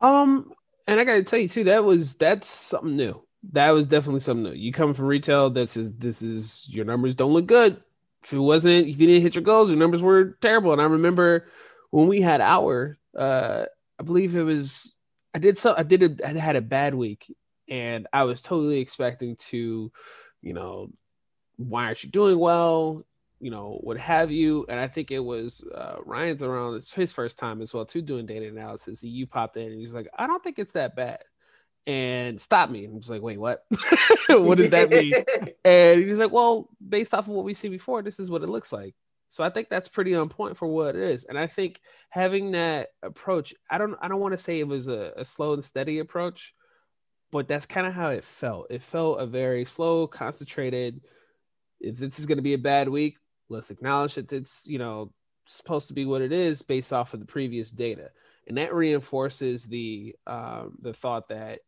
Um 0.00 0.52
and 0.86 0.98
i 0.98 1.04
gotta 1.04 1.22
tell 1.22 1.38
you 1.38 1.48
too 1.48 1.64
that 1.64 1.84
was 1.84 2.14
that's 2.16 2.48
something 2.48 2.96
new. 2.96 3.22
That 3.52 3.70
was 3.70 3.86
definitely 3.86 4.20
something 4.20 4.44
new. 4.44 4.52
You 4.52 4.72
come 4.72 4.94
from 4.94 5.06
retail 5.06 5.50
that's 5.50 5.76
is 5.76 5.92
this 5.94 6.22
is 6.22 6.66
your 6.68 6.84
numbers 6.84 7.14
don't 7.14 7.32
look 7.32 7.46
good. 7.46 7.82
If 8.24 8.32
it 8.32 8.38
wasn't 8.38 8.88
if 8.88 9.00
you 9.00 9.06
didn't 9.06 9.22
hit 9.22 9.34
your 9.34 9.44
goals 9.44 9.70
your 9.70 9.78
numbers 9.78 10.02
were 10.02 10.36
terrible. 10.40 10.72
And 10.72 10.80
i 10.80 10.84
remember 10.84 11.46
when 11.90 12.06
we 12.06 12.20
had 12.20 12.40
our 12.40 12.98
uh 13.16 13.64
i 13.98 14.02
believe 14.02 14.36
it 14.36 14.42
was 14.42 14.94
i 15.34 15.38
did 15.38 15.56
so 15.58 15.74
i 15.76 15.82
did 15.82 16.20
a, 16.20 16.28
i 16.28 16.32
had 16.32 16.56
a 16.56 16.60
bad 16.60 16.94
week. 16.94 17.34
And 17.68 18.06
i 18.12 18.24
was 18.24 18.42
totally 18.42 18.80
expecting 18.80 19.36
to 19.50 19.92
you 20.42 20.54
know 20.54 20.90
why 21.56 21.86
aren't 21.86 22.04
you 22.04 22.10
doing 22.10 22.38
well 22.38 23.04
you 23.40 23.50
know, 23.50 23.78
what 23.82 23.98
have 23.98 24.30
you. 24.30 24.66
And 24.68 24.78
I 24.80 24.88
think 24.88 25.10
it 25.10 25.20
was 25.20 25.62
uh, 25.74 25.96
Ryan's 26.04 26.42
around 26.42 26.76
it's 26.76 26.92
his 26.92 27.12
first 27.12 27.38
time 27.38 27.62
as 27.62 27.72
well 27.72 27.84
too 27.84 28.02
doing 28.02 28.26
data 28.26 28.48
analysis. 28.48 29.02
You 29.02 29.26
popped 29.26 29.56
in 29.56 29.70
and 29.70 29.80
he's 29.80 29.94
like, 29.94 30.08
I 30.16 30.26
don't 30.26 30.42
think 30.42 30.58
it's 30.58 30.72
that 30.72 30.96
bad. 30.96 31.22
And 31.86 32.40
stop 32.40 32.68
me. 32.68 32.84
And 32.84 32.94
I'm 32.94 33.00
just 33.00 33.10
like, 33.10 33.22
wait, 33.22 33.38
what? 33.38 33.64
what 34.28 34.58
does 34.58 34.70
that 34.70 34.90
mean? 34.90 35.14
and 35.64 36.02
he's 36.02 36.18
like, 36.18 36.32
well, 36.32 36.68
based 36.86 37.14
off 37.14 37.28
of 37.28 37.34
what 37.34 37.44
we 37.44 37.54
see 37.54 37.68
before, 37.68 38.02
this 38.02 38.20
is 38.20 38.30
what 38.30 38.42
it 38.42 38.48
looks 38.48 38.72
like. 38.72 38.94
So 39.30 39.44
I 39.44 39.50
think 39.50 39.68
that's 39.68 39.88
pretty 39.88 40.14
on 40.14 40.28
point 40.28 40.56
for 40.56 40.66
what 40.66 40.96
it 40.96 41.02
is. 41.02 41.24
And 41.24 41.38
I 41.38 41.46
think 41.46 41.80
having 42.08 42.52
that 42.52 42.88
approach, 43.02 43.54
I 43.70 43.78
don't 43.78 43.94
I 44.00 44.08
don't 44.08 44.20
want 44.20 44.32
to 44.32 44.38
say 44.38 44.58
it 44.58 44.66
was 44.66 44.88
a, 44.88 45.12
a 45.16 45.24
slow 45.24 45.52
and 45.52 45.64
steady 45.64 45.98
approach, 45.98 46.54
but 47.30 47.46
that's 47.46 47.66
kind 47.66 47.86
of 47.86 47.92
how 47.92 48.08
it 48.10 48.24
felt. 48.24 48.68
It 48.70 48.82
felt 48.82 49.20
a 49.20 49.26
very 49.26 49.64
slow, 49.64 50.06
concentrated. 50.06 51.02
If 51.80 51.98
this 51.98 52.18
is 52.18 52.26
going 52.26 52.38
to 52.38 52.42
be 52.42 52.54
a 52.54 52.58
bad 52.58 52.88
week, 52.88 53.18
let's 53.48 53.70
acknowledge 53.70 54.14
that 54.14 54.32
it's 54.32 54.66
you 54.66 54.78
know 54.78 55.12
supposed 55.46 55.88
to 55.88 55.94
be 55.94 56.04
what 56.04 56.22
it 56.22 56.32
is 56.32 56.62
based 56.62 56.92
off 56.92 57.14
of 57.14 57.20
the 57.20 57.26
previous 57.26 57.70
data. 57.70 58.10
And 58.46 58.56
that 58.58 58.74
reinforces 58.74 59.64
the 59.64 60.14
um, 60.26 60.76
the 60.80 60.92
thought 60.92 61.28
that 61.28 61.60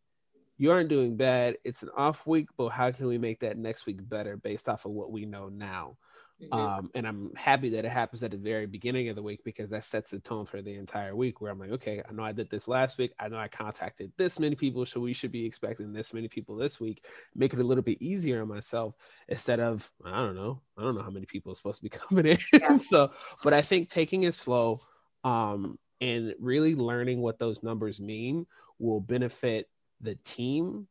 you 0.57 0.71
aren't 0.71 0.91
doing 0.91 1.17
bad. 1.17 1.57
It's 1.65 1.83
an 1.83 1.91
off 1.97 2.27
week 2.27 2.49
but 2.57 2.69
how 2.69 2.91
can 2.91 3.07
we 3.07 3.19
make 3.19 3.41
that 3.41 3.59
next 3.59 3.87
week 3.87 4.07
better 4.09 4.37
based 4.37 4.69
off 4.69 4.85
of 4.85 4.93
what 4.93 5.13
we 5.13 5.27
know 5.27 5.49
now 5.49 5.97
Mm-hmm. 6.43 6.53
Um, 6.53 6.91
and 6.95 7.07
I'm 7.07 7.31
happy 7.37 7.71
that 7.71 7.85
it 7.85 7.91
happens 7.91 8.23
at 8.23 8.31
the 8.31 8.37
very 8.37 8.67
beginning 8.67 9.09
of 9.09 9.17
the 9.17 9.23
week 9.23 9.45
because 9.45 9.71
that 9.71 9.85
sets 9.85 10.11
the 10.11 10.21
tone 10.21 10.47
for 10.47 10.63
the 10.63 10.75
entire 10.75 11.15
week 11.15 11.41
where 11.41 11.53
I'm 11.53 11.59
like, 11.59 11.71
okay, 11.71 12.03
I 12.09 12.13
know 12.13 12.23
I 12.23 12.33
did 12.33 12.51
this 12.51 12.69
last 12.69 12.99
week. 12.99 13.13
I 13.19 13.29
know 13.29 13.37
I 13.37 13.49
contacted 13.49 14.13
this 14.17 14.39
many 14.39 14.55
people. 14.55 14.87
So 14.87 15.01
we 15.01 15.13
should 15.13 15.33
be 15.33 15.45
expecting 15.45 15.93
this 15.93 16.15
many 16.15 16.29
people 16.29 16.57
this 16.57 16.81
week. 16.81 17.05
Make 17.35 17.53
it 17.53 17.61
a 17.61 17.65
little 17.65 17.85
bit 17.85 18.01
easier 18.01 18.43
on 18.43 18.49
myself 18.49 18.95
instead 19.29 19.61
of, 19.61 19.91
I 20.05 20.17
don't 20.17 20.35
know, 20.35 20.61
I 20.79 20.83
don't 20.83 20.95
know 20.95 21.03
how 21.03 21.11
many 21.11 21.27
people 21.27 21.53
are 21.53 21.57
supposed 21.57 21.79
to 21.79 21.83
be 21.83 21.89
coming 21.91 22.27
in. 22.27 22.39
Yeah. 22.53 22.77
so, 22.77 23.13
but 23.45 23.53
I 23.53 23.63
think 23.63 23.91
taking 23.91 24.23
it 24.23 24.35
slow 24.35 24.79
um, 25.25 25.79
and 26.01 26.35
really 26.41 26.75
learning 26.75 27.21
what 27.21 27.39
those 27.39 27.63
numbers 27.63 28.01
mean 28.01 28.47
will 28.79 29.01
benefit 29.01 29.69
the 30.01 30.15
team 30.25 30.87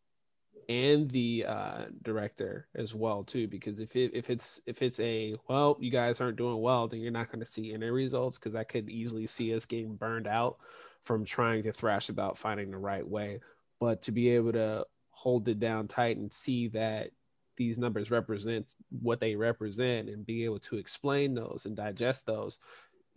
and 0.69 1.10
the 1.10 1.43
uh, 1.47 1.86
director 2.03 2.67
as 2.75 2.93
well 2.93 3.23
too 3.23 3.47
because 3.47 3.79
if 3.79 3.95
it, 3.95 4.12
if 4.13 4.29
it's 4.29 4.62
if 4.65 4.82
it's 4.82 4.99
a 4.99 5.36
well 5.49 5.75
you 5.79 5.89
guys 5.89 6.21
aren't 6.21 6.38
doing 6.38 6.62
well 6.62 6.88
then 6.88 7.01
you're 7.01 7.12
not 7.12 7.32
going 7.32 7.43
to 7.43 7.51
see 7.51 7.73
any 7.73 7.89
results 7.89 8.38
because 8.38 8.53
i 8.53 8.63
could 8.63 8.88
easily 8.88 9.25
see 9.25 9.53
us 9.55 9.65
getting 9.65 9.95
burned 9.95 10.27
out 10.27 10.60
from 11.03 11.25
trying 11.25 11.63
to 11.63 11.71
thrash 11.71 12.10
about 12.10 12.38
finding 12.38 12.71
the 12.71 12.77
right 12.77 13.08
way. 13.08 13.39
But 13.79 14.01
to 14.03 14.12
be 14.12 14.29
able 14.29 14.51
to 14.53 14.86
hold 15.12 15.47
it 15.47 15.60
down 15.60 15.88
tight 15.88 16.17
and 16.17 16.32
see 16.32 16.67
that 16.69 17.12
these 17.58 17.77
numbers 17.77 18.12
represent 18.12 18.73
what 19.01 19.19
they 19.19 19.36
represent 19.36 20.10
and 20.10 20.25
be 20.25 20.45
able 20.45 20.60
to 20.60 20.77
explain 20.77 21.34
those 21.34 21.63
and 21.65 21.75
digest 21.75 22.25
those 22.25 22.58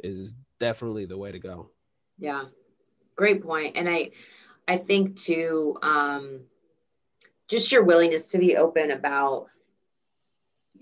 is 0.03 0.35
definitely 0.59 1.05
the 1.05 1.19
way 1.19 1.31
to 1.31 1.39
go. 1.39 1.71
Yeah. 2.19 2.45
Great 3.15 3.43
point. 3.43 3.77
And 3.77 3.89
i 3.89 4.11
i 4.69 4.77
think 4.77 5.17
too 5.17 5.77
um 5.83 6.41
just 7.53 7.71
your 7.71 7.85
willingness 7.85 8.31
to 8.31 8.39
be 8.39 8.57
open 8.57 8.91
about 8.91 9.49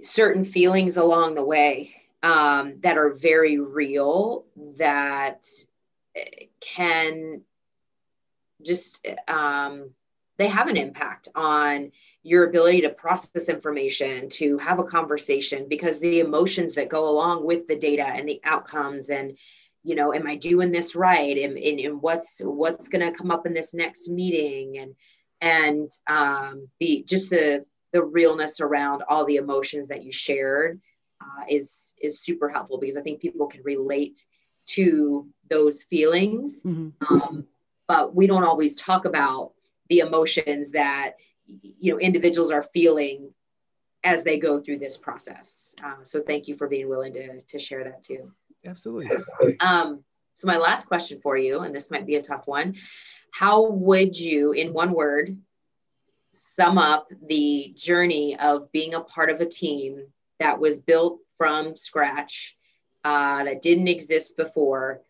certain 0.02 0.44
feelings 0.44 0.96
along 0.96 1.34
the 1.34 1.44
way 1.44 1.92
um, 2.22 2.74
that 2.84 2.96
are 2.96 3.10
very 3.10 3.58
real 3.58 4.44
that 4.78 5.48
can 6.60 7.42
just 8.64 9.04
um, 9.26 9.90
they 10.38 10.46
have 10.46 10.68
an 10.68 10.76
impact 10.76 11.26
on 11.34 11.90
your 12.22 12.48
ability 12.48 12.82
to 12.82 12.90
process 12.90 13.48
information 13.48 14.28
to 14.28 14.56
have 14.58 14.78
a 14.78 14.84
conversation 14.84 15.66
because 15.68 15.98
the 15.98 16.20
emotions 16.20 16.74
that 16.74 16.88
go 16.88 17.08
along 17.08 17.44
with 17.44 17.66
the 17.66 17.76
data 17.76 18.06
and 18.06 18.28
the 18.28 18.40
outcomes 18.44 19.10
and 19.10 19.36
you 19.82 19.96
know 19.96 20.14
am 20.14 20.28
i 20.28 20.36
doing 20.36 20.70
this 20.70 20.94
right? 20.94 21.36
And, 21.36 21.58
and, 21.58 21.80
and 21.80 22.00
what's 22.00 22.40
what's 22.44 22.86
going 22.86 23.04
to 23.04 23.18
come 23.18 23.32
up 23.32 23.44
in 23.44 23.54
this 23.54 23.74
next 23.74 24.08
meeting? 24.08 24.78
And 24.78 24.94
and 25.40 25.90
um, 26.06 26.68
the 26.78 27.04
just 27.06 27.30
the 27.30 27.64
the 27.92 28.02
realness 28.02 28.60
around 28.60 29.02
all 29.08 29.24
the 29.24 29.36
emotions 29.36 29.88
that 29.88 30.02
you 30.02 30.12
shared 30.12 30.80
uh, 31.20 31.44
is 31.48 31.94
is 32.00 32.20
super 32.20 32.48
helpful 32.48 32.78
because 32.78 32.96
I 32.96 33.02
think 33.02 33.20
people 33.20 33.46
can 33.46 33.62
relate 33.62 34.24
to 34.66 35.26
those 35.48 35.82
feelings, 35.82 36.62
mm-hmm. 36.62 37.14
um, 37.14 37.46
but 37.88 38.14
we 38.14 38.26
don't 38.26 38.44
always 38.44 38.76
talk 38.76 39.04
about 39.04 39.52
the 39.88 40.00
emotions 40.00 40.72
that 40.72 41.12
you 41.46 41.92
know 41.92 41.98
individuals 41.98 42.50
are 42.50 42.62
feeling 42.62 43.32
as 44.04 44.24
they 44.24 44.38
go 44.38 44.60
through 44.60 44.78
this 44.78 44.96
process. 44.96 45.74
Uh, 45.82 46.02
so 46.02 46.22
thank 46.22 46.48
you 46.48 46.54
for 46.54 46.68
being 46.68 46.88
willing 46.88 47.12
to 47.14 47.40
to 47.42 47.58
share 47.58 47.84
that 47.84 48.04
too. 48.04 48.30
Absolutely. 48.64 49.58
Um, 49.60 50.04
so 50.34 50.46
my 50.46 50.58
last 50.58 50.86
question 50.86 51.20
for 51.20 51.36
you, 51.36 51.60
and 51.60 51.74
this 51.74 51.90
might 51.90 52.06
be 52.06 52.16
a 52.16 52.22
tough 52.22 52.46
one 52.46 52.76
how 53.32 53.70
would 53.70 54.18
you, 54.18 54.52
in 54.52 54.72
one 54.72 54.92
word, 54.92 55.36
sum 56.32 56.78
up 56.78 57.08
the 57.26 57.72
journey 57.76 58.38
of 58.38 58.70
being 58.72 58.94
a 58.94 59.00
part 59.00 59.30
of 59.30 59.40
a 59.40 59.46
team 59.46 60.06
that 60.38 60.58
was 60.58 60.80
built 60.80 61.20
from 61.38 61.76
scratch, 61.76 62.56
uh, 63.04 63.44
that 63.44 63.62
didn't 63.62 63.88
exist 63.88 64.36
before? 64.36 65.00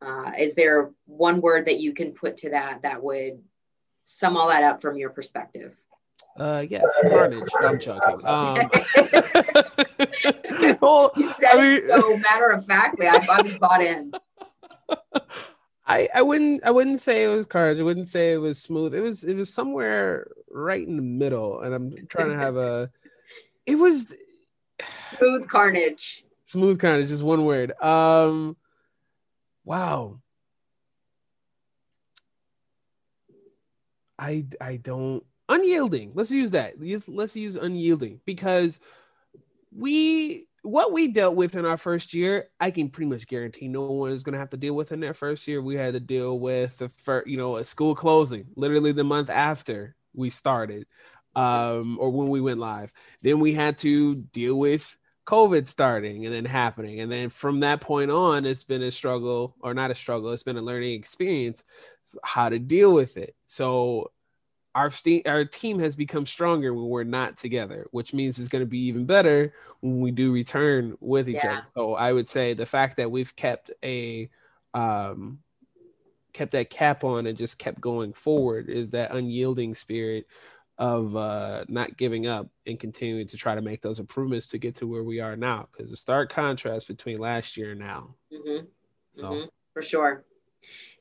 Uh, 0.00 0.32
is 0.38 0.54
there 0.54 0.90
one 1.06 1.40
word 1.40 1.66
that 1.66 1.80
you 1.80 1.92
can 1.92 2.12
put 2.12 2.38
to 2.38 2.50
that 2.50 2.82
that 2.82 3.02
would 3.02 3.42
sum 4.04 4.36
all 4.36 4.48
that 4.48 4.62
up 4.62 4.82
from 4.82 4.96
your 4.96 5.10
perspective? 5.10 5.74
Uh, 6.38 6.64
yes, 6.68 6.84
carnage. 7.02 7.50
I'm 7.60 7.80
joking. 7.80 8.20
Um, 8.26 8.56
well, 10.80 11.12
you 11.16 11.26
said 11.26 11.52
I 11.52 11.60
mean, 11.60 11.76
it 11.76 11.84
so 11.84 12.16
matter 12.18 12.50
of 12.50 12.66
factly. 12.66 13.06
I, 13.06 13.16
I 13.16 13.42
was 13.42 13.58
bought 13.58 13.82
in. 13.82 14.12
I, 15.86 16.08
I 16.14 16.22
wouldn't 16.22 16.64
I 16.64 16.70
wouldn't 16.70 17.00
say 17.00 17.24
it 17.24 17.28
was 17.28 17.46
cards. 17.46 17.78
I 17.78 17.84
wouldn't 17.84 18.08
say 18.08 18.32
it 18.32 18.38
was 18.38 18.58
smooth. 18.58 18.94
It 18.94 19.00
was 19.00 19.22
it 19.22 19.34
was 19.34 19.52
somewhere 19.52 20.28
right 20.50 20.86
in 20.86 20.96
the 20.96 21.02
middle, 21.02 21.60
and 21.60 21.74
I'm 21.74 22.06
trying 22.08 22.30
to 22.30 22.36
have 22.36 22.56
a. 22.56 22.90
It 23.66 23.76
was 23.76 24.12
smooth 25.16 25.48
carnage. 25.48 26.24
Smooth 26.44 26.80
carnage, 26.80 27.08
just 27.08 27.22
one 27.22 27.44
word. 27.44 27.72
Um, 27.80 28.56
wow. 29.64 30.20
I 34.18 34.46
I 34.60 34.76
don't 34.76 35.24
unyielding. 35.48 36.12
Let's 36.14 36.30
use 36.30 36.50
that. 36.52 36.80
Let's 36.80 37.08
let's 37.08 37.36
use 37.36 37.54
unyielding 37.56 38.20
because 38.24 38.80
we 39.70 40.46
what 40.66 40.92
we 40.92 41.08
dealt 41.08 41.36
with 41.36 41.54
in 41.54 41.64
our 41.64 41.76
first 41.76 42.12
year, 42.12 42.48
I 42.58 42.70
can 42.70 42.90
pretty 42.90 43.08
much 43.08 43.26
guarantee 43.26 43.68
no 43.68 43.82
one 43.82 44.10
is 44.10 44.22
going 44.22 44.32
to 44.32 44.38
have 44.38 44.50
to 44.50 44.56
deal 44.56 44.74
with 44.74 44.90
in 44.90 45.00
their 45.00 45.14
first 45.14 45.46
year. 45.46 45.62
We 45.62 45.76
had 45.76 45.94
to 45.94 46.00
deal 46.00 46.40
with 46.40 46.76
the 46.78 46.88
first, 46.88 47.28
you 47.28 47.36
know, 47.36 47.56
a 47.56 47.64
school 47.64 47.94
closing, 47.94 48.46
literally 48.56 48.92
the 48.92 49.04
month 49.04 49.30
after 49.30 49.94
we 50.14 50.30
started, 50.30 50.86
um, 51.36 51.98
or 52.00 52.10
when 52.10 52.28
we 52.28 52.40
went 52.40 52.58
live. 52.58 52.92
Then 53.22 53.38
we 53.38 53.52
had 53.52 53.78
to 53.78 54.14
deal 54.32 54.58
with 54.58 54.96
COVID 55.26 55.68
starting 55.68 56.26
and 56.26 56.34
then 56.34 56.44
happening, 56.44 57.00
and 57.00 57.10
then 57.10 57.30
from 57.30 57.60
that 57.60 57.80
point 57.80 58.10
on, 58.10 58.44
it's 58.44 58.64
been 58.64 58.82
a 58.82 58.90
struggle, 58.90 59.56
or 59.60 59.74
not 59.74 59.90
a 59.90 59.94
struggle. 59.94 60.32
It's 60.32 60.42
been 60.42 60.56
a 60.56 60.62
learning 60.62 60.94
experience 60.94 61.62
how 62.22 62.48
to 62.48 62.58
deal 62.58 62.92
with 62.92 63.16
it. 63.16 63.34
So 63.46 64.10
our, 64.76 64.90
st- 64.90 65.26
our 65.26 65.44
team 65.44 65.78
has 65.78 65.96
become 65.96 66.26
stronger 66.26 66.74
when 66.74 66.88
we're 66.88 67.02
not 67.02 67.38
together, 67.38 67.86
which 67.92 68.12
means 68.12 68.38
it's 68.38 68.48
going 68.48 68.62
to 68.62 68.66
be 68.66 68.80
even 68.80 69.06
better 69.06 69.54
when 69.80 70.00
we 70.00 70.10
do 70.10 70.32
return 70.32 70.96
with 71.00 71.30
each 71.30 71.36
yeah. 71.42 71.52
other. 71.52 71.66
So 71.74 71.94
I 71.94 72.12
would 72.12 72.28
say 72.28 72.52
the 72.52 72.66
fact 72.66 72.98
that 72.98 73.10
we've 73.10 73.34
kept 73.34 73.70
a 73.82 74.28
um, 74.74 75.38
kept 76.34 76.52
that 76.52 76.68
cap 76.68 77.04
on 77.04 77.26
and 77.26 77.38
just 77.38 77.58
kept 77.58 77.80
going 77.80 78.12
forward 78.12 78.68
is 78.68 78.90
that 78.90 79.12
unyielding 79.12 79.74
spirit 79.74 80.26
of 80.76 81.16
uh, 81.16 81.64
not 81.68 81.96
giving 81.96 82.26
up 82.26 82.46
and 82.66 82.78
continuing 82.78 83.26
to 83.28 83.38
try 83.38 83.54
to 83.54 83.62
make 83.62 83.80
those 83.80 83.98
improvements 83.98 84.46
to 84.48 84.58
get 84.58 84.74
to 84.74 84.86
where 84.86 85.04
we 85.04 85.20
are 85.20 85.36
now. 85.36 85.66
Because 85.72 85.90
the 85.90 85.96
stark 85.96 86.30
contrast 86.30 86.86
between 86.86 87.18
last 87.18 87.56
year 87.56 87.70
and 87.70 87.80
now. 87.80 88.14
Mm-hmm. 88.30 88.66
So. 89.14 89.22
Mm-hmm. 89.22 89.46
For 89.72 89.80
sure. 89.80 90.24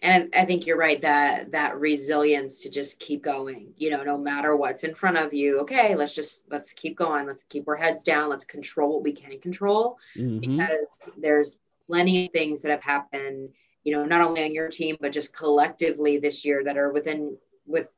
And 0.01 0.33
I 0.35 0.45
think 0.45 0.65
you're 0.65 0.77
right 0.77 1.01
that 1.01 1.51
that 1.51 1.79
resilience 1.79 2.61
to 2.63 2.69
just 2.69 2.99
keep 2.99 3.23
going, 3.23 3.73
you 3.77 3.89
know, 3.89 4.03
no 4.03 4.17
matter 4.17 4.55
what's 4.55 4.83
in 4.83 4.93
front 4.93 5.17
of 5.17 5.33
you. 5.33 5.61
Okay, 5.61 5.95
let's 5.95 6.13
just 6.13 6.43
let's 6.49 6.73
keep 6.73 6.97
going. 6.97 7.25
Let's 7.25 7.43
keep 7.45 7.67
our 7.67 7.75
heads 7.75 8.03
down. 8.03 8.29
Let's 8.29 8.45
control 8.45 8.95
what 8.95 9.03
we 9.03 9.13
can 9.13 9.39
control 9.39 9.97
mm-hmm. 10.15 10.39
because 10.39 11.09
there's 11.17 11.55
plenty 11.87 12.25
of 12.25 12.31
things 12.33 12.61
that 12.61 12.71
have 12.71 12.83
happened 12.83 13.49
you 13.85 13.95
know, 13.95 14.03
not 14.03 14.21
only 14.21 14.43
on 14.43 14.53
your 14.53 14.67
team, 14.67 14.97
but 14.99 15.13
just 15.13 15.33
collectively 15.33 16.17
this 16.17 16.43
year 16.43 16.63
that 16.63 16.75
are 16.75 16.91
within, 16.91 17.37
with, 17.67 17.93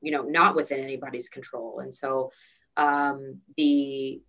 you 0.00 0.12
know, 0.12 0.22
not 0.22 0.54
within 0.54 0.80
anybody's 0.80 1.28
control. 1.28 1.80
And 1.80 1.92
so 1.92 2.30
um, 2.76 3.40
the, 3.56 4.22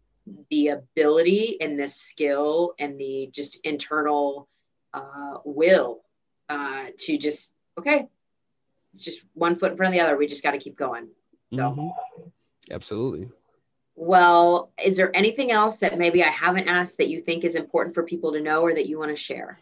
the 0.50 0.70
ability 0.70 1.58
and 1.62 1.80
the 1.80 1.88
skill 1.88 2.74
and 2.80 3.00
the 3.00 3.30
just 3.32 3.64
internal 3.64 4.50
uh, 4.96 5.38
will 5.46 6.02
uh, 6.50 6.88
to 7.00 7.18
just, 7.18 7.54
okay, 7.78 8.08
it's 8.94 9.06
just 9.06 9.24
one 9.34 9.58
foot 9.58 9.72
in 9.72 9.78
front 9.78 9.94
of 9.94 10.00
the 10.00 10.06
other. 10.06 10.18
We 10.18 10.28
just 10.28 10.44
got 10.44 10.52
to 10.52 10.58
keep 10.58 10.78
going. 10.78 11.08
So, 11.54 11.60
mm-hmm. 11.60 12.30
absolutely. 12.72 13.30
Well, 13.96 14.72
is 14.84 14.98
there 14.98 15.16
anything 15.16 15.52
else 15.52 15.78
that 15.78 15.98
maybe 15.98 16.24
I 16.24 16.30
haven't 16.30 16.68
asked 16.68 16.98
that 16.98 17.08
you 17.08 17.22
think 17.22 17.44
is 17.44 17.56
important 17.56 17.96
for 17.96 18.04
people 18.04 18.34
to 18.34 18.42
know 18.42 18.62
or 18.62 18.74
that 18.74 18.88
you 18.88 19.00
want 19.00 19.12
to 19.12 19.16
share? 19.16 19.60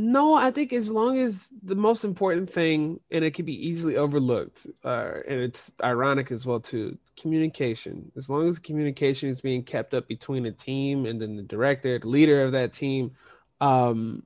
No, 0.00 0.34
I 0.34 0.52
think 0.52 0.72
as 0.72 0.90
long 0.90 1.18
as 1.18 1.48
the 1.64 1.74
most 1.74 2.04
important 2.04 2.48
thing, 2.48 3.00
and 3.10 3.24
it 3.24 3.34
can 3.34 3.44
be 3.44 3.66
easily 3.66 3.96
overlooked, 3.96 4.64
uh, 4.84 5.14
and 5.26 5.40
it's 5.40 5.72
ironic 5.82 6.30
as 6.30 6.46
well 6.46 6.60
too, 6.60 6.96
communication. 7.20 8.12
As 8.16 8.30
long 8.30 8.48
as 8.48 8.60
communication 8.60 9.28
is 9.28 9.40
being 9.40 9.64
kept 9.64 9.94
up 9.94 10.06
between 10.06 10.44
the 10.44 10.52
team 10.52 11.04
and 11.04 11.20
then 11.20 11.36
the 11.36 11.42
director, 11.42 11.98
the 11.98 12.06
leader 12.06 12.44
of 12.44 12.52
that 12.52 12.72
team, 12.72 13.10
um, 13.60 14.22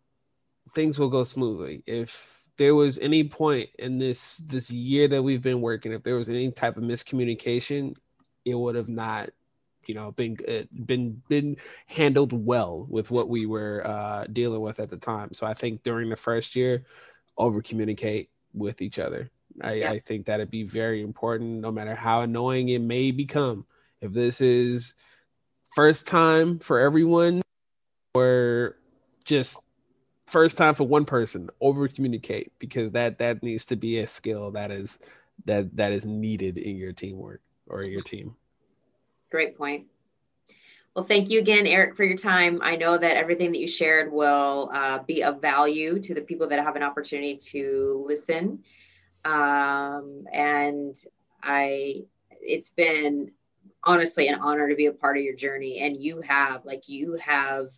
things 0.74 0.98
will 0.98 1.10
go 1.10 1.24
smoothly. 1.24 1.82
If 1.86 2.48
there 2.56 2.74
was 2.74 2.98
any 2.98 3.24
point 3.24 3.70
in 3.78 3.98
this 3.98 4.38
this 4.38 4.70
year 4.70 5.08
that 5.08 5.22
we've 5.22 5.42
been 5.42 5.60
working, 5.60 5.92
if 5.92 6.02
there 6.02 6.16
was 6.16 6.28
any 6.28 6.50
type 6.50 6.76
of 6.76 6.82
miscommunication, 6.82 7.96
it 8.44 8.54
would 8.54 8.74
have 8.74 8.88
not 8.88 9.30
you 9.86 9.94
know 9.94 10.12
been 10.12 10.36
uh, 10.48 10.62
been 10.84 11.22
been 11.28 11.56
handled 11.86 12.32
well 12.32 12.86
with 12.88 13.10
what 13.10 13.28
we 13.28 13.46
were 13.46 13.86
uh, 13.86 14.24
dealing 14.32 14.60
with 14.60 14.80
at 14.80 14.90
the 14.90 14.96
time. 14.96 15.32
So 15.32 15.46
I 15.46 15.54
think 15.54 15.82
during 15.82 16.08
the 16.08 16.16
first 16.16 16.54
year, 16.56 16.84
over 17.36 17.62
communicate 17.62 18.30
with 18.52 18.82
each 18.82 18.98
other. 18.98 19.30
I, 19.60 19.72
yeah. 19.74 19.90
I 19.90 19.98
think 19.98 20.26
that'd 20.26 20.50
be 20.50 20.62
very 20.62 21.02
important, 21.02 21.60
no 21.60 21.70
matter 21.70 21.94
how 21.94 22.22
annoying 22.22 22.70
it 22.70 22.80
may 22.80 23.10
become. 23.10 23.66
If 24.00 24.12
this 24.12 24.40
is 24.40 24.94
first 25.74 26.06
time 26.06 26.58
for 26.58 26.80
everyone, 26.80 27.42
or 28.14 28.76
just 29.24 29.60
first 30.32 30.56
time 30.56 30.74
for 30.74 30.84
one 30.84 31.04
person, 31.04 31.50
over 31.60 31.86
communicate 31.86 32.52
because 32.58 32.92
that 32.92 33.18
that 33.18 33.42
needs 33.42 33.66
to 33.66 33.76
be 33.76 33.98
a 33.98 34.06
skill 34.06 34.50
that 34.52 34.70
is 34.70 34.98
that 35.44 35.76
that 35.76 35.92
is 35.92 36.06
needed 36.06 36.56
in 36.58 36.76
your 36.76 36.92
teamwork 36.92 37.42
or 37.68 37.82
your 37.82 38.02
team. 38.02 38.34
Great 39.30 39.56
point. 39.56 39.86
Well, 40.94 41.04
thank 41.04 41.30
you 41.30 41.38
again, 41.38 41.66
Eric, 41.66 41.96
for 41.96 42.04
your 42.04 42.18
time. 42.18 42.60
I 42.62 42.76
know 42.76 42.98
that 42.98 43.16
everything 43.16 43.52
that 43.52 43.58
you 43.58 43.66
shared 43.66 44.12
will 44.12 44.70
uh, 44.74 44.98
be 45.02 45.22
of 45.22 45.40
value 45.40 45.98
to 46.00 46.14
the 46.14 46.20
people 46.20 46.48
that 46.48 46.62
have 46.62 46.76
an 46.76 46.82
opportunity 46.82 47.36
to 47.36 48.04
listen. 48.06 48.62
Um, 49.24 50.24
and 50.30 50.94
I, 51.42 52.02
it's 52.30 52.70
been 52.70 53.30
honestly 53.82 54.28
an 54.28 54.40
honor 54.40 54.68
to 54.68 54.76
be 54.76 54.86
a 54.86 54.92
part 54.92 55.16
of 55.16 55.22
your 55.22 55.34
journey. 55.34 55.78
And 55.78 55.96
you 55.96 56.20
have, 56.20 56.66
like, 56.66 56.88
you 56.88 57.18
have 57.24 57.68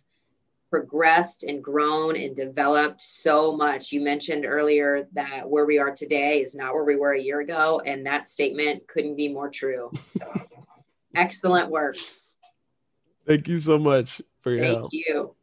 progressed 0.75 1.43
and 1.43 1.63
grown 1.63 2.17
and 2.17 2.35
developed 2.35 3.01
so 3.01 3.55
much. 3.55 3.93
You 3.93 4.01
mentioned 4.01 4.45
earlier 4.45 5.07
that 5.13 5.49
where 5.49 5.65
we 5.65 5.77
are 5.77 5.95
today 5.95 6.41
is 6.41 6.53
not 6.53 6.73
where 6.73 6.83
we 6.83 6.97
were 6.97 7.13
a 7.13 7.21
year 7.21 7.39
ago. 7.39 7.81
And 7.85 8.05
that 8.05 8.27
statement 8.27 8.85
couldn't 8.85 9.15
be 9.15 9.31
more 9.31 9.49
true. 9.49 9.89
So. 10.17 10.25
Excellent 11.15 11.69
work. 11.69 11.95
Thank 13.25 13.47
you 13.47 13.57
so 13.57 13.79
much 13.79 14.21
for 14.41 14.51
your 14.51 14.65
Thank 14.65 14.77
help. 14.79 14.89
you. 14.91 15.34